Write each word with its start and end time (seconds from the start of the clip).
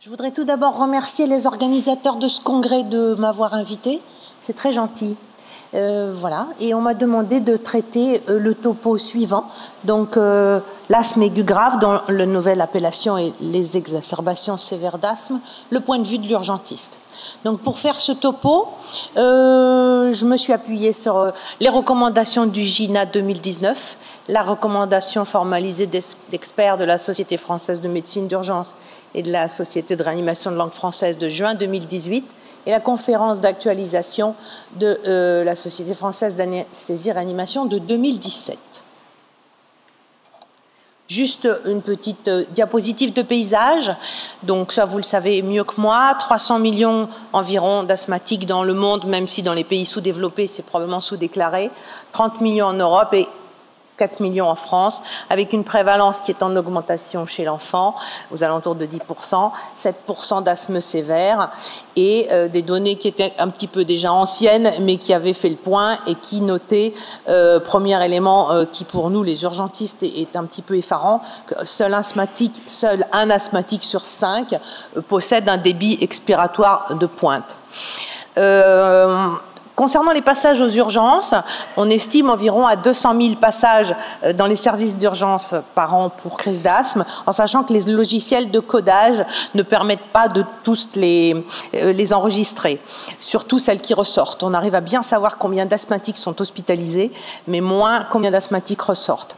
Je 0.00 0.10
voudrais 0.10 0.30
tout 0.30 0.44
d'abord 0.44 0.78
remercier 0.78 1.26
les 1.26 1.46
organisateurs 1.46 2.16
de 2.16 2.28
ce 2.28 2.40
congrès 2.40 2.84
de 2.84 3.14
m'avoir 3.16 3.52
invité. 3.54 4.00
C'est 4.40 4.54
très 4.54 4.72
gentil. 4.72 5.16
Euh, 5.74 6.14
voilà. 6.16 6.46
Et 6.60 6.72
on 6.72 6.80
m'a 6.80 6.94
demandé 6.94 7.40
de 7.40 7.56
traiter 7.56 8.22
euh, 8.28 8.38
le 8.38 8.54
topo 8.54 8.96
suivant. 8.96 9.44
Donc, 9.84 10.16
euh, 10.16 10.60
l'asthme 10.88 11.22
aigu 11.22 11.42
grave, 11.42 11.78
dont 11.78 12.00
la 12.08 12.26
nouvelle 12.26 12.60
appellation 12.60 13.18
est 13.18 13.34
les 13.40 13.76
exacerbations 13.76 14.56
sévères 14.56 14.98
d'asthme, 14.98 15.40
le 15.70 15.80
point 15.80 15.98
de 15.98 16.06
vue 16.06 16.18
de 16.18 16.26
l'urgentiste. 16.26 17.00
Donc, 17.44 17.60
pour 17.60 17.78
faire 17.78 17.98
ce 17.98 18.12
topo, 18.12 18.68
je 19.16 20.24
me 20.24 20.36
suis 20.36 20.52
appuyée 20.52 20.92
sur 20.92 21.32
les 21.60 21.68
recommandations 21.68 22.46
du 22.46 22.62
GINA 22.62 23.04
2019, 23.04 23.98
la 24.28 24.42
recommandation 24.42 25.24
formalisée 25.24 25.86
d'experts 25.86 26.76
de 26.76 26.84
la 26.84 26.98
Société 26.98 27.38
française 27.38 27.80
de 27.80 27.88
médecine 27.88 28.28
d'urgence 28.28 28.76
et 29.14 29.22
de 29.22 29.32
la 29.32 29.48
Société 29.48 29.96
de 29.96 30.02
réanimation 30.02 30.50
de 30.50 30.56
langue 30.56 30.72
française 30.72 31.16
de 31.18 31.28
juin 31.28 31.54
2018 31.54 32.30
et 32.66 32.70
la 32.70 32.80
conférence 32.80 33.40
d'actualisation 33.40 34.34
de 34.76 35.00
euh, 35.06 35.44
la 35.44 35.56
Société 35.56 35.94
française 35.94 36.36
d'anesthésie 36.36 37.08
et 37.08 37.12
réanimation 37.12 37.64
de 37.64 37.78
2017. 37.78 38.58
Juste 41.08 41.48
une 41.64 41.80
petite 41.80 42.28
euh, 42.28 42.44
diapositive 42.50 43.14
de 43.14 43.22
paysage. 43.22 43.90
Donc 44.42 44.72
ça, 44.74 44.84
vous 44.84 44.98
le 44.98 45.02
savez 45.02 45.40
mieux 45.40 45.64
que 45.64 45.80
moi. 45.80 46.14
300 46.20 46.58
millions 46.58 47.08
environ 47.32 47.82
d'asthmatiques 47.82 48.44
dans 48.44 48.62
le 48.62 48.74
monde, 48.74 49.06
même 49.06 49.26
si 49.26 49.42
dans 49.42 49.54
les 49.54 49.64
pays 49.64 49.86
sous-développés, 49.86 50.46
c'est 50.46 50.66
probablement 50.66 51.00
sous-déclaré. 51.00 51.70
30 52.12 52.42
millions 52.42 52.66
en 52.66 52.74
Europe 52.74 53.14
et 53.14 53.26
4 53.98 54.20
millions 54.20 54.48
en 54.48 54.54
France, 54.54 55.02
avec 55.28 55.52
une 55.52 55.64
prévalence 55.64 56.20
qui 56.20 56.30
est 56.30 56.42
en 56.42 56.54
augmentation 56.56 57.26
chez 57.26 57.44
l'enfant, 57.44 57.94
aux 58.30 58.44
alentours 58.44 58.76
de 58.76 58.86
10%, 58.86 59.50
7% 59.76 60.42
d'asthme 60.42 60.80
sévère, 60.80 61.50
et 61.96 62.28
euh, 62.30 62.48
des 62.48 62.62
données 62.62 62.96
qui 62.96 63.08
étaient 63.08 63.34
un 63.38 63.48
petit 63.48 63.66
peu 63.66 63.84
déjà 63.84 64.12
anciennes, 64.12 64.70
mais 64.80 64.96
qui 64.96 65.12
avaient 65.12 65.34
fait 65.34 65.50
le 65.50 65.56
point 65.56 65.98
et 66.06 66.14
qui 66.14 66.40
notaient, 66.40 66.94
euh, 67.28 67.60
premier 67.60 68.02
élément 68.04 68.52
euh, 68.52 68.64
qui 68.64 68.84
pour 68.84 69.10
nous, 69.10 69.22
les 69.22 69.42
urgentistes, 69.42 70.02
est, 70.02 70.36
un 70.36 70.44
petit 70.44 70.62
peu 70.62 70.76
effarant, 70.76 71.20
que 71.46 71.64
seul 71.64 71.94
asthmatique, 71.94 72.62
seul 72.66 73.06
un 73.12 73.30
asthmatique 73.30 73.82
sur 73.82 74.02
cinq 74.02 74.52
euh, 74.96 75.02
possède 75.02 75.48
un 75.48 75.56
débit 75.56 75.98
expiratoire 76.00 76.94
de 76.94 77.06
pointe. 77.06 77.56
Concernant 79.78 80.10
les 80.10 80.22
passages 80.22 80.60
aux 80.60 80.70
urgences, 80.70 81.34
on 81.76 81.88
estime 81.88 82.30
environ 82.30 82.66
à 82.66 82.74
200 82.74 83.14
000 83.16 83.34
passages 83.36 83.94
euh, 84.24 84.32
dans 84.32 84.48
les 84.48 84.56
services 84.56 84.96
d'urgence 84.96 85.54
par 85.76 85.94
an 85.94 86.10
pour 86.10 86.36
crise 86.36 86.62
d'asthme, 86.62 87.04
en 87.26 87.30
sachant 87.30 87.62
que 87.62 87.72
les 87.72 87.82
logiciels 87.82 88.50
de 88.50 88.58
codage 88.58 89.24
ne 89.54 89.62
permettent 89.62 90.10
pas 90.12 90.26
de 90.26 90.44
tous 90.64 90.88
les, 90.96 91.46
euh, 91.76 91.92
les 91.92 92.12
enregistrer, 92.12 92.80
surtout 93.20 93.60
celles 93.60 93.80
qui 93.80 93.94
ressortent. 93.94 94.42
On 94.42 94.52
arrive 94.52 94.74
à 94.74 94.80
bien 94.80 95.04
savoir 95.04 95.38
combien 95.38 95.64
d'asthmatiques 95.64 96.18
sont 96.18 96.40
hospitalisés, 96.40 97.12
mais 97.46 97.60
moins 97.60 98.04
combien 98.10 98.32
d'asthmatiques 98.32 98.82
ressortent. 98.82 99.36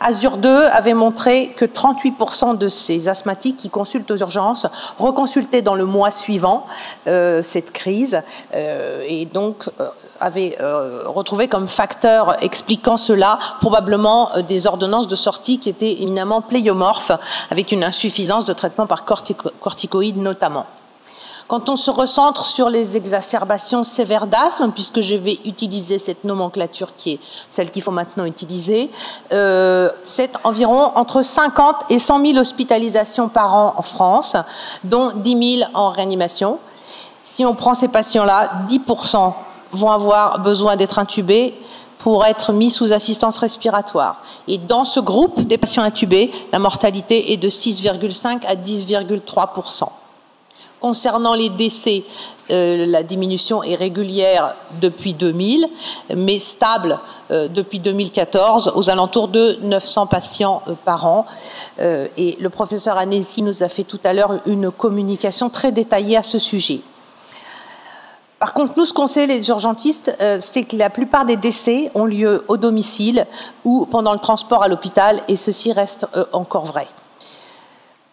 Azur 0.00 0.36
2 0.36 0.66
avait 0.66 0.94
montré 0.94 1.54
que 1.56 1.64
38% 1.64 2.58
de 2.58 2.68
ces 2.68 3.08
asthmatiques 3.08 3.56
qui 3.56 3.70
consultent 3.70 4.10
aux 4.10 4.16
urgences 4.16 4.66
reconsultaient 4.98 5.62
dans 5.62 5.74
le 5.74 5.84
mois 5.84 6.10
suivant 6.10 6.66
euh, 7.06 7.42
cette 7.42 7.72
crise 7.72 8.22
euh, 8.54 9.02
et 9.08 9.24
donc 9.26 9.70
euh, 9.80 9.88
avaient 10.20 10.56
euh, 10.60 11.02
retrouvé 11.06 11.48
comme 11.48 11.66
facteur 11.66 12.42
expliquant 12.42 12.96
cela 12.96 13.38
probablement 13.60 14.34
euh, 14.34 14.42
des 14.42 14.66
ordonnances 14.66 15.08
de 15.08 15.16
sortie 15.16 15.58
qui 15.58 15.68
étaient 15.68 16.02
éminemment 16.02 16.40
pléiomorphes 16.40 17.12
avec 17.50 17.72
une 17.72 17.84
insuffisance 17.84 18.44
de 18.44 18.52
traitement 18.52 18.86
par 18.86 19.04
corticoïdes 19.04 20.16
notamment. 20.16 20.66
Quand 21.48 21.68
on 21.68 21.76
se 21.76 21.92
recentre 21.92 22.44
sur 22.44 22.68
les 22.68 22.96
exacerbations 22.96 23.84
sévères 23.84 24.26
d'asthme, 24.26 24.72
puisque 24.72 25.00
je 25.00 25.14
vais 25.14 25.38
utiliser 25.44 26.00
cette 26.00 26.24
nomenclature 26.24 26.96
qui 26.96 27.12
est 27.12 27.20
celle 27.48 27.70
qu'il 27.70 27.82
faut 27.82 27.92
maintenant 27.92 28.24
utiliser, 28.24 28.90
euh, 29.32 29.88
c'est 30.02 30.32
environ 30.42 30.90
entre 30.96 31.22
50 31.22 31.84
et 31.90 32.00
100 32.00 32.26
000 32.26 32.38
hospitalisations 32.38 33.28
par 33.28 33.54
an 33.54 33.74
en 33.76 33.82
France, 33.82 34.36
dont 34.82 35.12
10 35.14 35.58
000 35.58 35.70
en 35.74 35.90
réanimation. 35.90 36.58
Si 37.22 37.44
on 37.44 37.54
prend 37.54 37.74
ces 37.74 37.88
patients-là, 37.88 38.50
10% 38.68 39.34
vont 39.72 39.90
avoir 39.90 40.40
besoin 40.40 40.76
d'être 40.76 40.98
intubés 40.98 41.54
pour 41.98 42.24
être 42.24 42.52
mis 42.52 42.70
sous 42.70 42.92
assistance 42.92 43.38
respiratoire. 43.38 44.22
Et 44.46 44.58
dans 44.58 44.84
ce 44.84 45.00
groupe 45.00 45.40
des 45.42 45.58
patients 45.58 45.82
intubés, 45.82 46.30
la 46.52 46.58
mortalité 46.58 47.32
est 47.32 47.36
de 47.36 47.48
6,5 47.48 48.46
à 48.46 48.54
10,3% 48.54 49.88
Concernant 50.78 51.32
les 51.32 51.48
décès, 51.48 52.04
euh, 52.50 52.84
la 52.86 53.02
diminution 53.02 53.62
est 53.62 53.76
régulière 53.76 54.54
depuis 54.78 55.14
2000, 55.14 55.66
mais 56.14 56.38
stable 56.38 57.00
euh, 57.30 57.48
depuis 57.48 57.80
2014, 57.80 58.72
aux 58.74 58.90
alentours 58.90 59.28
de 59.28 59.58
900 59.62 60.06
patients 60.06 60.62
euh, 60.68 60.74
par 60.84 61.06
an. 61.06 61.24
Euh, 61.80 62.08
et 62.18 62.36
le 62.38 62.50
professeur 62.50 62.98
Anesi 62.98 63.42
nous 63.42 63.62
a 63.62 63.70
fait 63.70 63.84
tout 63.84 63.98
à 64.04 64.12
l'heure 64.12 64.38
une 64.44 64.70
communication 64.70 65.48
très 65.48 65.72
détaillée 65.72 66.18
à 66.18 66.22
ce 66.22 66.38
sujet. 66.38 66.82
Par 68.38 68.52
contre, 68.52 68.74
nous, 68.76 68.84
ce 68.84 68.92
qu'on 68.92 69.06
sait, 69.06 69.26
les 69.26 69.48
urgentistes, 69.48 70.14
euh, 70.20 70.36
c'est 70.40 70.64
que 70.64 70.76
la 70.76 70.90
plupart 70.90 71.24
des 71.24 71.36
décès 71.36 71.90
ont 71.94 72.04
lieu 72.04 72.44
au 72.48 72.58
domicile 72.58 73.26
ou 73.64 73.86
pendant 73.86 74.12
le 74.12 74.18
transport 74.18 74.62
à 74.62 74.68
l'hôpital, 74.68 75.22
et 75.28 75.36
ceci 75.36 75.72
reste 75.72 76.06
euh, 76.16 76.26
encore 76.32 76.66
vrai. 76.66 76.86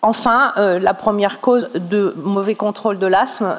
Enfin, 0.01 0.53
euh, 0.57 0.79
la 0.79 0.94
première 0.94 1.41
cause 1.41 1.69
de 1.75 2.13
mauvais 2.17 2.56
contrôle 2.56 3.00
de 3.00 3.07
l'asthme, 3.07 3.56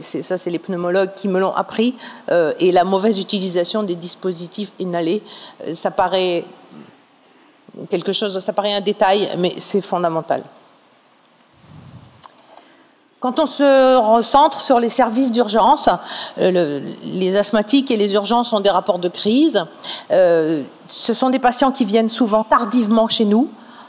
ça 0.00 0.38
c'est 0.38 0.50
les 0.50 0.58
pneumologues 0.58 1.14
qui 1.14 1.28
me 1.28 1.38
l'ont 1.38 1.54
appris, 1.54 1.94
et 2.58 2.72
la 2.72 2.82
mauvaise 2.82 3.20
utilisation 3.20 3.84
des 3.84 3.94
dispositifs 3.94 4.72
inhalés. 4.80 5.22
Ça 5.74 5.92
paraît 5.92 6.44
quelque 7.90 8.12
chose, 8.12 8.40
ça 8.40 8.52
paraît 8.52 8.74
un 8.74 8.80
détail, 8.80 9.30
mais 9.38 9.54
c'est 9.58 9.80
fondamental. 9.80 10.42
Quand 13.20 13.40
on 13.40 13.46
se 13.46 13.96
recentre 13.96 14.60
sur 14.60 14.78
les 14.78 14.88
services 14.88 15.32
d'urgence, 15.32 15.88
euh, 16.38 16.80
les 17.02 17.36
asthmatiques 17.36 17.90
et 17.90 17.96
les 17.96 18.14
urgences 18.14 18.52
ont 18.52 18.60
des 18.60 18.70
rapports 18.70 19.00
de 19.00 19.08
crise. 19.08 19.64
Euh, 20.12 20.62
ce 20.86 21.12
sont 21.14 21.28
des 21.28 21.40
patients 21.40 21.72
qui 21.72 21.84
viennent 21.84 22.08
souvent 22.08 22.44
tardivement 22.44 23.08
chez 23.08 23.24
nous, 23.24 23.48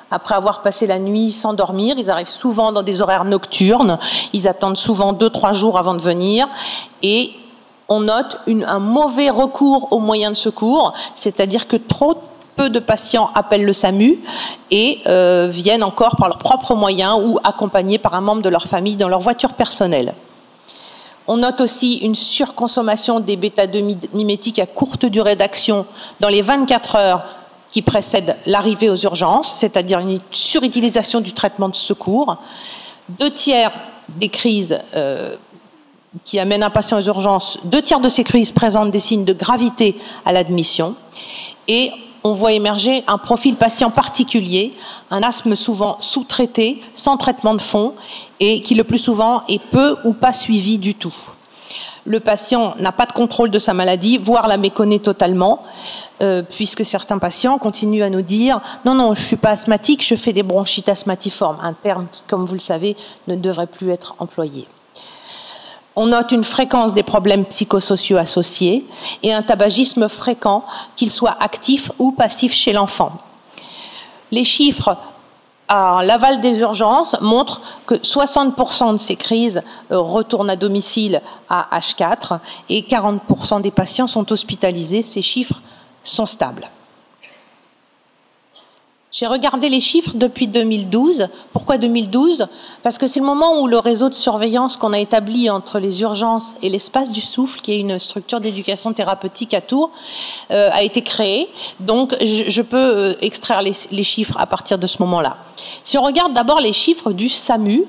après 0.10 0.34
avoir 0.34 0.64
passé 0.64 0.88
la 0.88 0.98
nuit 0.98 1.32
sans 1.32 1.54
dormir. 1.54 1.94
Ils 2.00 2.10
arrivent 2.10 2.26
souvent 2.26 2.72
dans 2.72 2.82
des 2.82 3.04
horaires 3.04 3.26
nocturnes. 3.26 4.00
Ils 4.34 4.48
attendent 4.48 4.78
souvent 4.78 5.14
deux, 5.14 5.30
trois 5.30 5.54
jours 5.54 5.78
avant 5.78 5.94
de 5.94 6.02
venir. 6.02 6.48
Et 7.04 7.32
on 7.88 8.00
note 8.00 8.40
un 8.48 8.80
mauvais 8.80 9.30
recours 9.30 9.90
aux 9.92 10.00
moyens 10.00 10.32
de 10.32 10.38
secours, 10.38 10.94
c'est-à-dire 11.14 11.68
que 11.68 11.78
trop 11.78 12.16
peu 12.60 12.70
de 12.70 12.80
patients 12.80 13.32
appellent 13.36 13.64
le 13.64 13.72
SAMU 13.72 14.20
et 14.70 15.00
euh, 15.08 15.48
viennent 15.50 15.82
encore 15.82 16.18
par 16.18 16.28
leurs 16.28 16.40
propres 16.40 16.76
moyens 16.76 17.18
ou 17.24 17.40
accompagnés 17.46 17.98
par 17.98 18.16
un 18.16 18.20
membre 18.20 18.42
de 18.42 18.50
leur 18.50 18.68
famille 18.68 18.98
dans 18.98 19.08
leur 19.08 19.22
voiture 19.22 19.54
personnelle. 19.54 20.14
On 21.26 21.38
note 21.38 21.62
aussi 21.62 22.00
une 22.00 22.16
surconsommation 22.16 23.22
des 23.22 23.38
bêta-2 23.38 24.10
mimétiques 24.14 24.60
à 24.60 24.66
courte 24.66 25.06
durée 25.06 25.38
d'action 25.38 25.86
dans 26.20 26.28
les 26.28 26.42
24 26.42 26.96
heures 26.98 27.24
qui 27.72 27.82
précède 27.82 28.36
l'arrivée 28.46 28.90
aux 28.90 28.98
urgences, 28.98 29.54
c'est-à-dire 29.54 30.00
une 30.00 30.20
surutilisation 30.32 31.22
du 31.22 31.32
traitement 31.32 31.70
de 31.70 31.76
secours. 31.76 32.36
Deux 33.08 33.32
tiers 33.32 33.72
des 34.10 34.28
crises 34.28 34.82
euh, 34.98 35.38
qui 36.26 36.40
amènent 36.40 36.64
un 36.64 36.70
patient 36.70 36.98
aux 36.98 37.04
urgences, 37.04 37.58
deux 37.64 37.82
tiers 37.82 38.02
de 38.02 38.10
ces 38.10 38.26
crises 38.26 38.52
présentent 38.52 38.92
des 38.92 39.00
signes 39.00 39.24
de 39.24 39.32
gravité 39.32 39.96
à 40.26 40.34
l'admission. 40.34 40.96
Et 41.70 41.94
on 42.24 42.34
voit 42.34 42.54
émerger 42.54 43.04
un 43.08 43.18
profil 43.18 43.56
patient 43.56 43.92
particulier, 43.92 44.74
un 45.12 45.24
asthme 45.24 45.56
souvent 45.56 45.98
sous-traité, 46.00 46.82
sans 46.94 47.18
traitement 47.18 47.54
de 47.54 47.62
fond, 47.62 47.94
et 48.40 48.62
qui 48.62 48.76
le 48.76 48.84
plus 48.84 48.98
souvent 48.98 49.44
est 49.48 49.62
peu 49.62 49.96
ou 50.04 50.14
pas 50.14 50.34
suivi 50.34 50.78
du 50.78 50.96
tout 50.96 51.16
le 52.06 52.20
patient 52.20 52.76
n'a 52.80 52.92
pas 52.92 53.06
de 53.06 53.12
contrôle 53.12 53.52
de 53.52 53.60
sa 53.60 53.76
maladie, 53.76 54.18
voire 54.18 54.48
la 54.48 54.58
méconnaît 54.58 55.00
totalement, 55.00 55.64
euh, 56.22 56.42
puisque 56.42 56.84
certains 56.84 57.20
patients 57.20 57.60
continuent 57.60 58.02
à 58.02 58.10
nous 58.10 58.24
dire 58.24 58.62
non, 58.84 58.96
non, 58.96 59.14
je 59.14 59.22
suis 59.22 59.36
pas 59.36 59.52
asthmatique, 59.52 60.06
je 60.06 60.16
fais 60.16 60.34
des 60.34 60.44
bronchites 60.44 60.90
asthmatiformes, 60.90 61.58
un 61.62 61.74
terme 61.74 62.08
qui, 62.12 62.24
comme 62.28 62.46
vous 62.46 62.56
le 62.56 62.60
savez, 62.60 62.98
ne 63.28 63.36
devrait 63.36 63.68
plus 63.68 63.92
être 63.92 64.16
employé. 64.18 64.68
On 66.02 66.06
note 66.06 66.32
une 66.32 66.46
fréquence 66.46 66.94
des 66.94 67.04
problèmes 67.04 67.44
psychosociaux 67.44 68.16
associés 68.16 68.86
et 69.22 69.34
un 69.34 69.42
tabagisme 69.42 70.08
fréquent, 70.08 70.64
qu'il 70.96 71.12
soit 71.12 71.36
actif 71.44 71.92
ou 72.00 72.14
passif 72.14 72.54
chez 72.54 72.72
l'enfant. 72.72 73.12
Les 74.32 74.46
chiffres 74.46 74.96
à 75.68 76.02
l'aval 76.02 76.40
des 76.40 76.62
urgences 76.62 77.18
montre 77.20 77.62
que 77.86 77.96
60% 77.96 78.94
de 78.94 78.98
ces 78.98 79.18
crises 79.18 79.62
euh, 79.92 80.00
retournent 80.00 80.50
à 80.50 80.56
domicile 80.56 81.22
à 81.50 81.68
H4 81.78 82.40
et 82.70 82.82
40% 82.82 83.62
des 83.62 83.70
patients 83.70 84.08
sont 84.08 84.32
hospitalisés. 84.32 85.02
Ces 85.02 85.22
chiffres 85.22 85.62
sont 86.06 86.26
stables. 86.26 86.70
J'ai 89.12 89.26
regardé 89.26 89.70
les 89.70 89.80
chiffres 89.80 90.12
depuis 90.14 90.46
2012. 90.46 91.30
Pourquoi 91.52 91.80
2012 91.80 92.46
Parce 92.84 93.00
que 93.00 93.08
c'est 93.08 93.20
le 93.20 93.26
moment 93.26 93.60
où 93.60 93.66
le 93.66 93.80
réseau 93.80 94.08
de 94.08 94.14
surveillance 94.14 94.78
qu'on 94.78 94.94
a 94.94 95.00
établi 95.00 95.50
entre 95.50 95.80
les 95.80 96.02
urgences 96.02 96.54
et 96.62 96.70
l'espace 96.70 97.12
du 97.12 97.22
souffle, 97.22 97.60
qui 97.60 97.74
est 97.74 97.80
une 97.80 97.98
structure 97.98 98.40
d'éducation 98.40 98.94
thérapeutique 98.94 99.56
à 99.56 99.62
Tours, 99.62 99.90
euh, 100.52 100.70
a 100.72 100.84
été 100.84 101.02
créé. 101.02 101.50
Donc 101.80 102.16
je, 102.22 102.62
peux 102.62 102.78
euh, 102.78 103.14
extraire 103.22 103.64
les, 103.64 104.04
chiffres 104.04 104.38
à 104.38 104.46
partir 104.46 104.78
de 104.78 104.86
ce 104.86 105.02
moment-là. 105.02 105.38
Si 105.84 105.98
on 105.98 106.04
regarde 106.04 106.36
d'abord 106.36 106.60
les 106.60 106.74
chiffres 106.74 107.12
du 107.12 107.30
SAMU, 107.30 107.86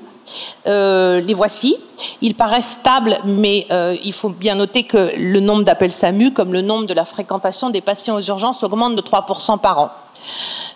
euh, 0.65 1.21
les 1.21 1.35
voici. 1.35 1.77
Ils 2.23 2.33
paraissent 2.33 2.79
stables, 2.79 3.19
mais 3.25 3.67
il 4.03 4.13
faut 4.13 4.29
bien 4.29 4.55
noter 4.55 4.83
que 4.83 5.11
le 5.15 5.39
nombre 5.39 5.63
d'appels 5.63 5.91
SAMU, 5.91 6.33
comme 6.33 6.51
le 6.51 6.61
nombre 6.61 6.87
de 6.87 6.95
la 6.95 7.05
fréquentation 7.05 7.69
des 7.69 7.81
patients 7.81 8.15
aux 8.15 8.21
urgences, 8.21 8.63
augmente 8.63 8.95
de 8.95 9.01
3% 9.03 9.59
par 9.59 9.77
an. 9.77 9.91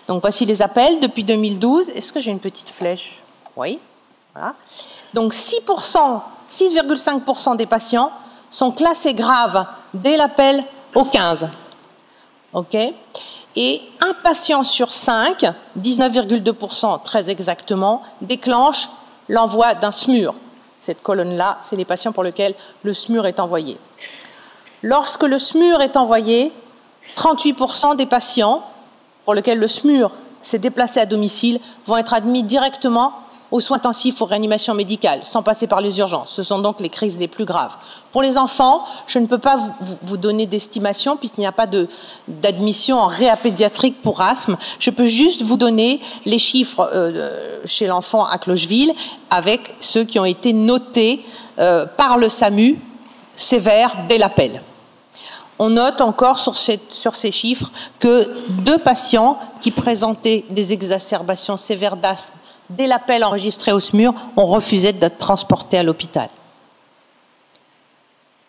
Donc 0.08 0.22
voici 0.22 0.44
les 0.44 0.62
appels 0.62 1.00
depuis 1.00 1.24
2012. 1.24 1.90
Est-ce 1.90 2.12
que 2.12 2.20
j'ai 2.20 2.30
une 2.30 2.40
petite 2.40 2.70
flèche? 2.70 3.22
Oui. 3.56 3.78
Voilà. 4.34 4.54
Donc 5.14 5.32
6%, 5.32 6.20
6,5% 6.48 7.56
des 7.56 7.66
patients 7.66 8.12
sont 8.50 8.70
classés 8.70 9.14
graves 9.14 9.66
dès 9.94 10.16
l'appel 10.16 10.64
au 10.94 11.04
15. 11.04 11.48
OK 12.52 12.76
Et 13.56 13.82
un 14.00 14.14
patient 14.22 14.62
sur 14.62 14.92
5, 14.92 15.44
19,2% 15.78 17.02
très 17.02 17.30
exactement, 17.30 18.02
déclenche 18.20 18.88
l'envoi 19.28 19.74
d'un 19.74 19.92
SMUR. 19.92 20.34
Cette 20.78 21.02
colonne-là, 21.02 21.58
c'est 21.62 21.76
les 21.76 21.84
patients 21.84 22.12
pour 22.12 22.22
lesquels 22.22 22.54
le 22.82 22.92
SMUR 22.92 23.26
est 23.26 23.40
envoyé. 23.40 23.78
Lorsque 24.82 25.22
le 25.22 25.38
SMUR 25.38 25.80
est 25.80 25.96
envoyé, 25.96 26.52
38% 27.16 27.96
des 27.96 28.06
patients 28.06 28.62
pour 29.26 29.34
lesquels 29.34 29.58
le 29.58 29.68
SMUR 29.68 30.12
s'est 30.40 30.58
déplacé 30.58 31.00
à 31.00 31.04
domicile 31.04 31.60
vont 31.86 31.98
être 31.98 32.14
admis 32.14 32.44
directement 32.44 33.12
aux 33.50 33.60
soins 33.60 33.76
intensifs 33.76 34.20
ou 34.20 34.24
réanimation 34.24 34.74
médicale, 34.74 35.20
sans 35.24 35.42
passer 35.42 35.66
par 35.66 35.80
les 35.80 35.98
urgences. 35.98 36.32
Ce 36.32 36.42
sont 36.42 36.58
donc 36.58 36.80
les 36.80 36.88
crises 36.88 37.18
les 37.18 37.28
plus 37.28 37.44
graves. 37.44 37.76
Pour 38.12 38.22
les 38.22 38.38
enfants, 38.38 38.84
je 39.06 39.18
ne 39.18 39.26
peux 39.26 39.38
pas 39.38 39.58
vous, 40.02 40.16
donner 40.16 40.46
d'estimation 40.46 41.16
puisqu'il 41.16 41.40
n'y 41.40 41.46
a 41.46 41.52
pas 41.52 41.68
d'admission 42.28 42.98
en 42.98 43.06
réa 43.06 43.36
pédiatrique 43.36 44.02
pour 44.02 44.20
asthme. 44.20 44.56
Je 44.78 44.90
peux 44.90 45.06
juste 45.06 45.42
vous 45.42 45.56
donner 45.56 46.00
les 46.24 46.38
chiffres 46.38 46.88
euh, 46.92 47.60
chez 47.64 47.86
l'enfant 47.86 48.24
à 48.24 48.38
Clocheville 48.38 48.94
avec 49.30 49.74
ceux 49.80 50.04
qui 50.04 50.18
ont 50.18 50.24
été 50.24 50.52
notés 50.52 51.24
euh, 51.58 51.86
par 51.86 52.18
le 52.18 52.28
SAMU 52.28 52.80
sévères 53.36 53.94
dès 54.08 54.18
l'appel 54.18 54.62
on 55.58 55.70
note 55.70 56.00
encore 56.00 56.38
sur, 56.38 56.54
ces 56.56 57.30
chiffres 57.30 57.70
que 57.98 58.28
deux 58.62 58.78
patients 58.78 59.38
qui 59.60 59.70
présentaient 59.70 60.44
des 60.50 60.72
exacerbations 60.72 61.56
sévères 61.56 61.96
d'asthme 61.96 62.36
dès 62.70 62.86
l'appel 62.86 63.24
enregistré 63.24 63.72
au 63.72 63.80
SMUR 63.80 64.12
ont 64.36 64.46
refusé 64.46 64.92
d'être 64.92 65.18
transportés 65.18 65.78
à 65.78 65.82
l'hôpital. 65.82 66.28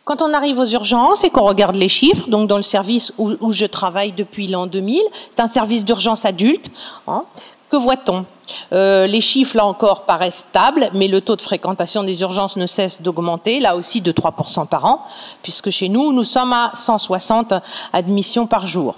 Quand 0.03 0.21
on 0.21 0.33
arrive 0.33 0.57
aux 0.57 0.65
urgences 0.65 1.25
et 1.25 1.29
qu'on 1.29 1.45
regarde 1.45 1.75
les 1.75 1.89
chiffres, 1.89 2.29
donc 2.29 2.47
dans 2.47 2.55
le 2.55 2.63
service 2.63 3.11
où, 3.17 3.51
je 3.51 3.65
travaille 3.65 4.13
depuis 4.13 4.47
l'an 4.47 4.65
2000, 4.65 5.01
c'est 5.29 5.41
un 5.41 5.47
service 5.47 5.83
d'urgence 5.83 6.23
adulte, 6.23 6.71
hein, 7.07 7.25
que 7.69 7.77
voit-on? 7.77 8.25
Euh, 8.71 9.07
les 9.07 9.21
chiffres, 9.21 9.57
là 9.57 9.65
encore, 9.65 10.03
paraissent 10.03 10.45
stables, 10.49 10.89
mais 10.93 11.07
le 11.07 11.21
taux 11.21 11.35
de 11.35 11.41
fréquentation 11.41 12.03
des 12.03 12.21
urgences 12.21 12.55
ne 12.55 12.65
cesse 12.65 13.01
d'augmenter, 13.01 13.59
là 13.59 13.75
aussi 13.75 14.01
de 14.01 14.11
3% 14.11 14.67
par 14.67 14.85
an, 14.85 15.03
puisque 15.43 15.69
chez 15.69 15.89
nous, 15.89 16.13
nous 16.13 16.23
sommes 16.23 16.53
à 16.53 16.71
160 16.75 17.53
admissions 17.93 18.47
par 18.47 18.65
jour. 18.67 18.95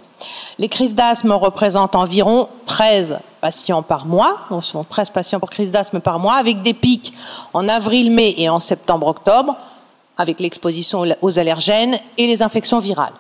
Les 0.58 0.68
crises 0.68 0.96
d'asthme 0.96 1.32
représentent 1.32 1.96
environ 1.96 2.50
13 2.66 3.20
patients 3.42 3.82
par 3.82 4.06
mois, 4.06 4.38
donc 4.50 4.64
ce 4.64 4.72
sont 4.72 4.84
13 4.84 5.10
patients 5.12 5.40
pour 5.40 5.50
crise 5.50 5.72
d'asthme 5.72 6.00
par 6.00 6.20
mois, 6.20 6.36
avec 6.36 6.62
des 6.62 6.74
pics 6.74 7.14
en 7.54 7.68
avril, 7.68 8.12
mai 8.12 8.36
et 8.38 8.50
en 8.50 8.60
septembre-octobre, 8.60 9.56
avec 10.18 10.40
l'exposition 10.40 11.06
aux 11.22 11.40
allergènes 11.40 12.00
et 12.18 12.28
les 12.28 12.44
infections 12.44 12.80
virales. 12.80 13.14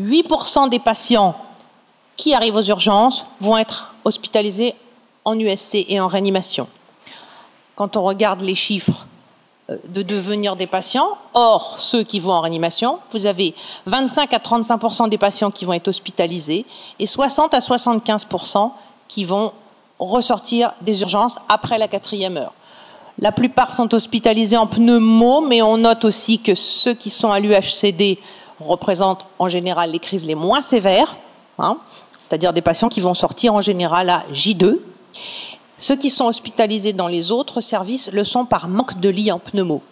8% 0.00 0.68
des 0.68 0.78
patients 0.78 1.34
qui 2.16 2.34
arrivent 2.34 2.56
aux 2.56 2.62
urgences 2.62 3.24
vont 3.40 3.56
être 3.56 3.94
hospitalisés 4.04 4.74
en 5.24 5.38
USC 5.38 5.86
et 5.88 6.00
en 6.00 6.06
réanimation. 6.06 6.68
Quand 7.74 7.96
on 7.96 8.02
regarde 8.02 8.42
les 8.42 8.54
chiffres 8.54 9.06
euh, 9.70 9.76
de 9.88 10.02
devenir 10.02 10.56
des 10.56 10.66
patients, 10.66 11.18
or 11.34 11.76
ceux 11.78 12.02
qui 12.02 12.20
vont 12.20 12.32
en 12.32 12.40
réanimation, 12.40 12.98
vous 13.12 13.26
avez 13.26 13.54
25 13.86 14.32
à 14.34 14.38
35% 14.38 15.08
des 15.08 15.18
patients 15.18 15.50
qui 15.50 15.64
vont 15.64 15.72
être 15.72 15.88
hospitalisés 15.88 16.66
et 16.98 17.06
60 17.06 17.54
à 17.54 17.60
75% 17.60 18.70
qui 19.08 19.24
vont 19.24 19.52
ressortir 19.98 20.72
des 20.80 21.00
urgences 21.02 21.38
après 21.48 21.78
la 21.78 21.88
quatrième 21.88 22.36
heure. 22.36 22.52
La 23.18 23.30
plupart 23.30 23.74
sont 23.74 23.92
hospitalisés 23.94 24.56
en 24.56 24.66
pneumo, 24.66 25.42
mais 25.42 25.62
on 25.62 25.76
note 25.76 26.04
aussi 26.04 26.40
que 26.40 26.54
ceux 26.54 26.94
qui 26.94 27.10
sont 27.10 27.30
à 27.30 27.40
l'UHCD 27.40 28.18
représentent 28.58 29.26
en 29.38 29.48
général 29.48 29.90
les 29.90 29.98
crises 29.98 30.26
les 30.26 30.34
moins 30.34 30.62
sévères, 30.62 31.16
hein, 31.58 31.76
c'est-à-dire 32.32 32.54
des 32.54 32.62
patients 32.62 32.88
qui 32.88 33.00
vont 33.00 33.12
sortir 33.12 33.52
en 33.52 33.60
général 33.60 34.08
à 34.08 34.24
J2, 34.32 34.78
ceux 35.76 35.96
qui 35.96 36.08
sont 36.08 36.24
hospitalisés 36.24 36.94
dans 36.94 37.06
les 37.06 37.30
autres 37.30 37.60
services 37.60 38.10
le 38.10 38.24
sont 38.24 38.46
par 38.46 38.68
manque 38.68 38.98
de 39.00 39.10
lits 39.10 39.30
en 39.30 39.38
pneumo. 39.38 39.82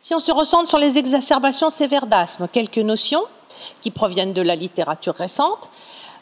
Si 0.00 0.14
on 0.14 0.20
se 0.20 0.32
recentre 0.32 0.70
sur 0.70 0.78
les 0.78 0.96
exacerbations 0.96 1.68
sévères 1.68 2.06
d'asthme, 2.06 2.48
quelques 2.50 2.78
notions 2.78 3.24
qui 3.82 3.90
proviennent 3.90 4.32
de 4.32 4.40
la 4.40 4.56
littérature 4.56 5.14
récente. 5.14 5.68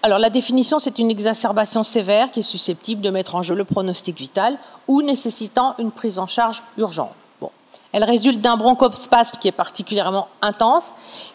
Alors 0.03 0.19
la 0.19 0.31
définition, 0.31 0.81
c'est 0.81 0.99
une 0.99 1.09
exacerbation 1.09 1.85
sévère 1.85 2.33
qui 2.33 2.41
est 2.41 2.43
susceptible 2.43 3.01
de 3.01 3.11
mettre 3.11 3.37
en 3.37 3.45
jeu 3.45 3.55
le 3.55 3.65
pronostic 3.65 4.19
vital 4.19 4.59
ou 4.89 5.03
nécessitant 5.03 5.77
une 5.79 5.93
prise 5.93 6.19
en 6.19 6.27
charge 6.27 6.65
urgente. 6.79 7.15
Elle 7.93 8.05
résulte 8.05 8.41
d'un 8.41 8.57
bronchospasme 8.57 9.39
qui 9.41 9.49
est 9.49 9.53
particulièrement 9.53 10.29
intense, 10.43 10.93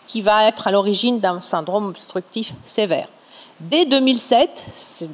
qui 0.07 0.21
va 0.21 0.47
être 0.47 0.67
à 0.67 0.71
l'origine 0.71 1.19
d'un 1.19 1.41
syndrome 1.41 1.87
obstructif 1.87 2.53
sévère. 2.63 3.07
Dès 3.59 3.85
2007, 3.85 4.67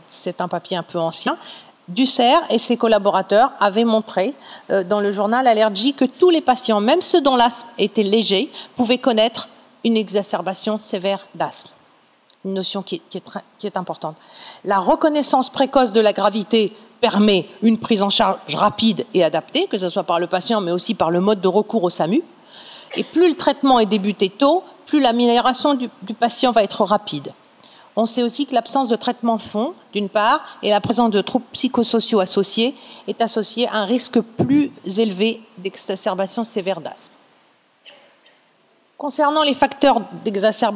c'est 0.10 0.42
un 0.42 0.48
papier 0.48 0.78
un 0.78 0.84
peu 0.84 1.00
ancien, 1.00 1.38
Dussert 1.88 2.42
et 2.50 2.60
ses 2.60 2.78
collaborateurs 2.78 3.52
avaient 3.60 3.84
montré 3.84 4.34
euh, 4.70 4.84
dans 4.84 5.00
le 5.00 5.12
journal 5.12 5.48
Allergie 5.48 5.94
que 5.94 6.06
tous 6.06 6.30
les 6.30 6.42
patients, 6.42 6.80
même 6.80 7.02
ceux 7.02 7.22
dont 7.22 7.36
l'asthme 7.36 7.68
était 7.78 8.04
léger, 8.04 8.52
pouvaient 8.76 8.98
connaître 8.98 9.50
une 9.84 9.98
exacerbation 9.98 10.80
sévère 10.80 11.28
d'asthme. 11.36 11.70
Une 12.46 12.54
notion 12.54 12.82
qui 12.82 12.96
est, 12.96 13.22
qui 13.58 13.68
est 13.68 13.78
importante. 13.78 14.16
La 14.64 14.80
reconnaissance 14.80 15.50
précoce 15.50 15.92
de 15.92 16.02
la 16.02 16.14
gravité 16.14 16.74
permet 17.02 17.48
une 17.64 17.80
prise 17.80 18.04
en 18.04 18.10
charge 18.10 18.56
rapide 18.56 19.06
et 19.14 19.24
adaptée, 19.24 19.68
que 19.68 19.78
ce 19.78 19.90
soit 19.90 20.04
par 20.04 20.20
le 20.20 20.28
patient, 20.28 20.62
mais 20.62 20.72
aussi 20.72 20.94
par 20.94 21.12
le 21.12 21.20
mode 21.20 21.42
de 21.42 21.48
recours 21.48 21.84
au 21.84 21.90
SAMU. 21.90 22.22
Et 22.96 23.04
plus 23.04 23.30
le 23.30 23.36
traitement 23.36 23.80
est 23.80 23.86
débuté 23.86 24.30
tôt, 24.30 24.64
plus 24.86 25.00
l'amélioration 25.00 25.74
du, 25.74 25.90
patient 26.14 26.52
va 26.52 26.64
être 26.64 26.86
rapide. 26.86 27.34
On 27.96 28.06
sait 28.06 28.24
aussi 28.24 28.46
que 28.46 28.54
l'absence 28.54 28.88
de 28.88 28.96
traitement 28.96 29.38
fond, 29.38 29.74
d'une 29.94 30.10
part, 30.10 30.42
et 30.62 30.70
la 30.70 30.80
présence 30.80 31.12
de 31.12 31.22
troubles 31.22 31.46
psychosociaux 31.54 32.20
associés 32.20 32.76
est 33.08 33.22
associée 33.22 33.68
à 33.68 33.78
un 33.78 33.86
risque 33.86 34.20
plus 34.22 34.72
élevé 34.98 35.42
d'exacerbation 35.58 36.44
sévère 36.44 36.82
d'asthme. 36.82 37.14
Concernant 38.98 39.44
les 39.44 39.56
facteurs, 39.56 40.02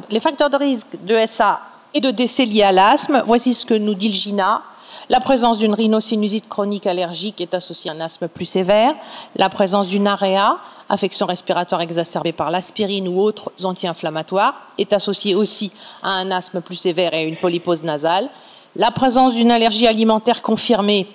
les 0.10 0.20
facteurs 0.20 0.50
de 0.50 0.58
risque 0.58 0.98
de 1.03 1.25
SA 1.27 1.62
et 1.94 2.01
de 2.01 2.10
décès 2.10 2.46
liés 2.46 2.63
à 2.63 2.72
l'asthme, 2.72 3.22
voici 3.25 3.53
ce 3.53 3.65
que 3.65 3.75
nous 3.75 3.94
dit 3.94 4.10
le 4.10 4.15
GINA. 4.15 4.63
La 5.10 5.20
présence 5.20 5.58
d'une 5.58 5.74
rhinosinusite 5.74 6.50
chronique 6.50 6.88
allergique 6.88 7.42
est 7.42 7.54
associée 7.54 7.92
à 7.92 7.94
un 7.94 8.02
asthme 8.02 8.28
plus 8.28 8.46
sévère. 8.46 8.94
La 9.36 9.50
présence 9.50 9.88
d'une 9.88 10.08
AREA, 10.08 10.58
affection 10.90 11.25
respiratoire 11.25 11.82
exacerbée 11.82 12.32
par 12.32 12.52
l'aspirine 12.52 13.08
ou 13.08 13.20
autres 13.20 13.52
anti-inflammatoires, 13.64 14.56
est 14.78 14.94
associée 14.94 15.36
aussi 15.36 15.72
à 16.02 16.10
un 16.10 16.32
asthme 16.32 16.62
plus 16.62 16.78
sévère 16.78 17.14
et 17.14 17.20
à 17.20 17.24
une 17.24 17.38
polypose 17.38 17.84
nasale. 17.84 18.30
La 18.75 18.92
présence 18.92 19.34
d'une 19.34 19.52
allergie 19.52 19.88
alimentaire 19.88 20.42
confirmée 20.42 21.08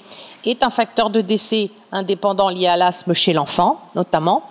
est 0.45 0.63
un 0.63 0.71
facteur 0.71 1.11
de 1.11 1.21
décès 1.21 1.71
indépendant 1.93 2.49
lié 2.49 2.67
à 2.67 2.77
l'asthme 2.77 3.13
chez 3.13 3.33
l'enfant, 3.33 3.81
notamment 3.95 4.45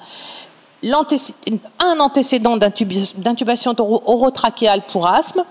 un 0.84 2.00
antécédent 2.00 2.58
d'intubation 2.58 3.76
orotrachéale 3.78 4.84
pour 4.88 5.08
asthme, 5.08 5.44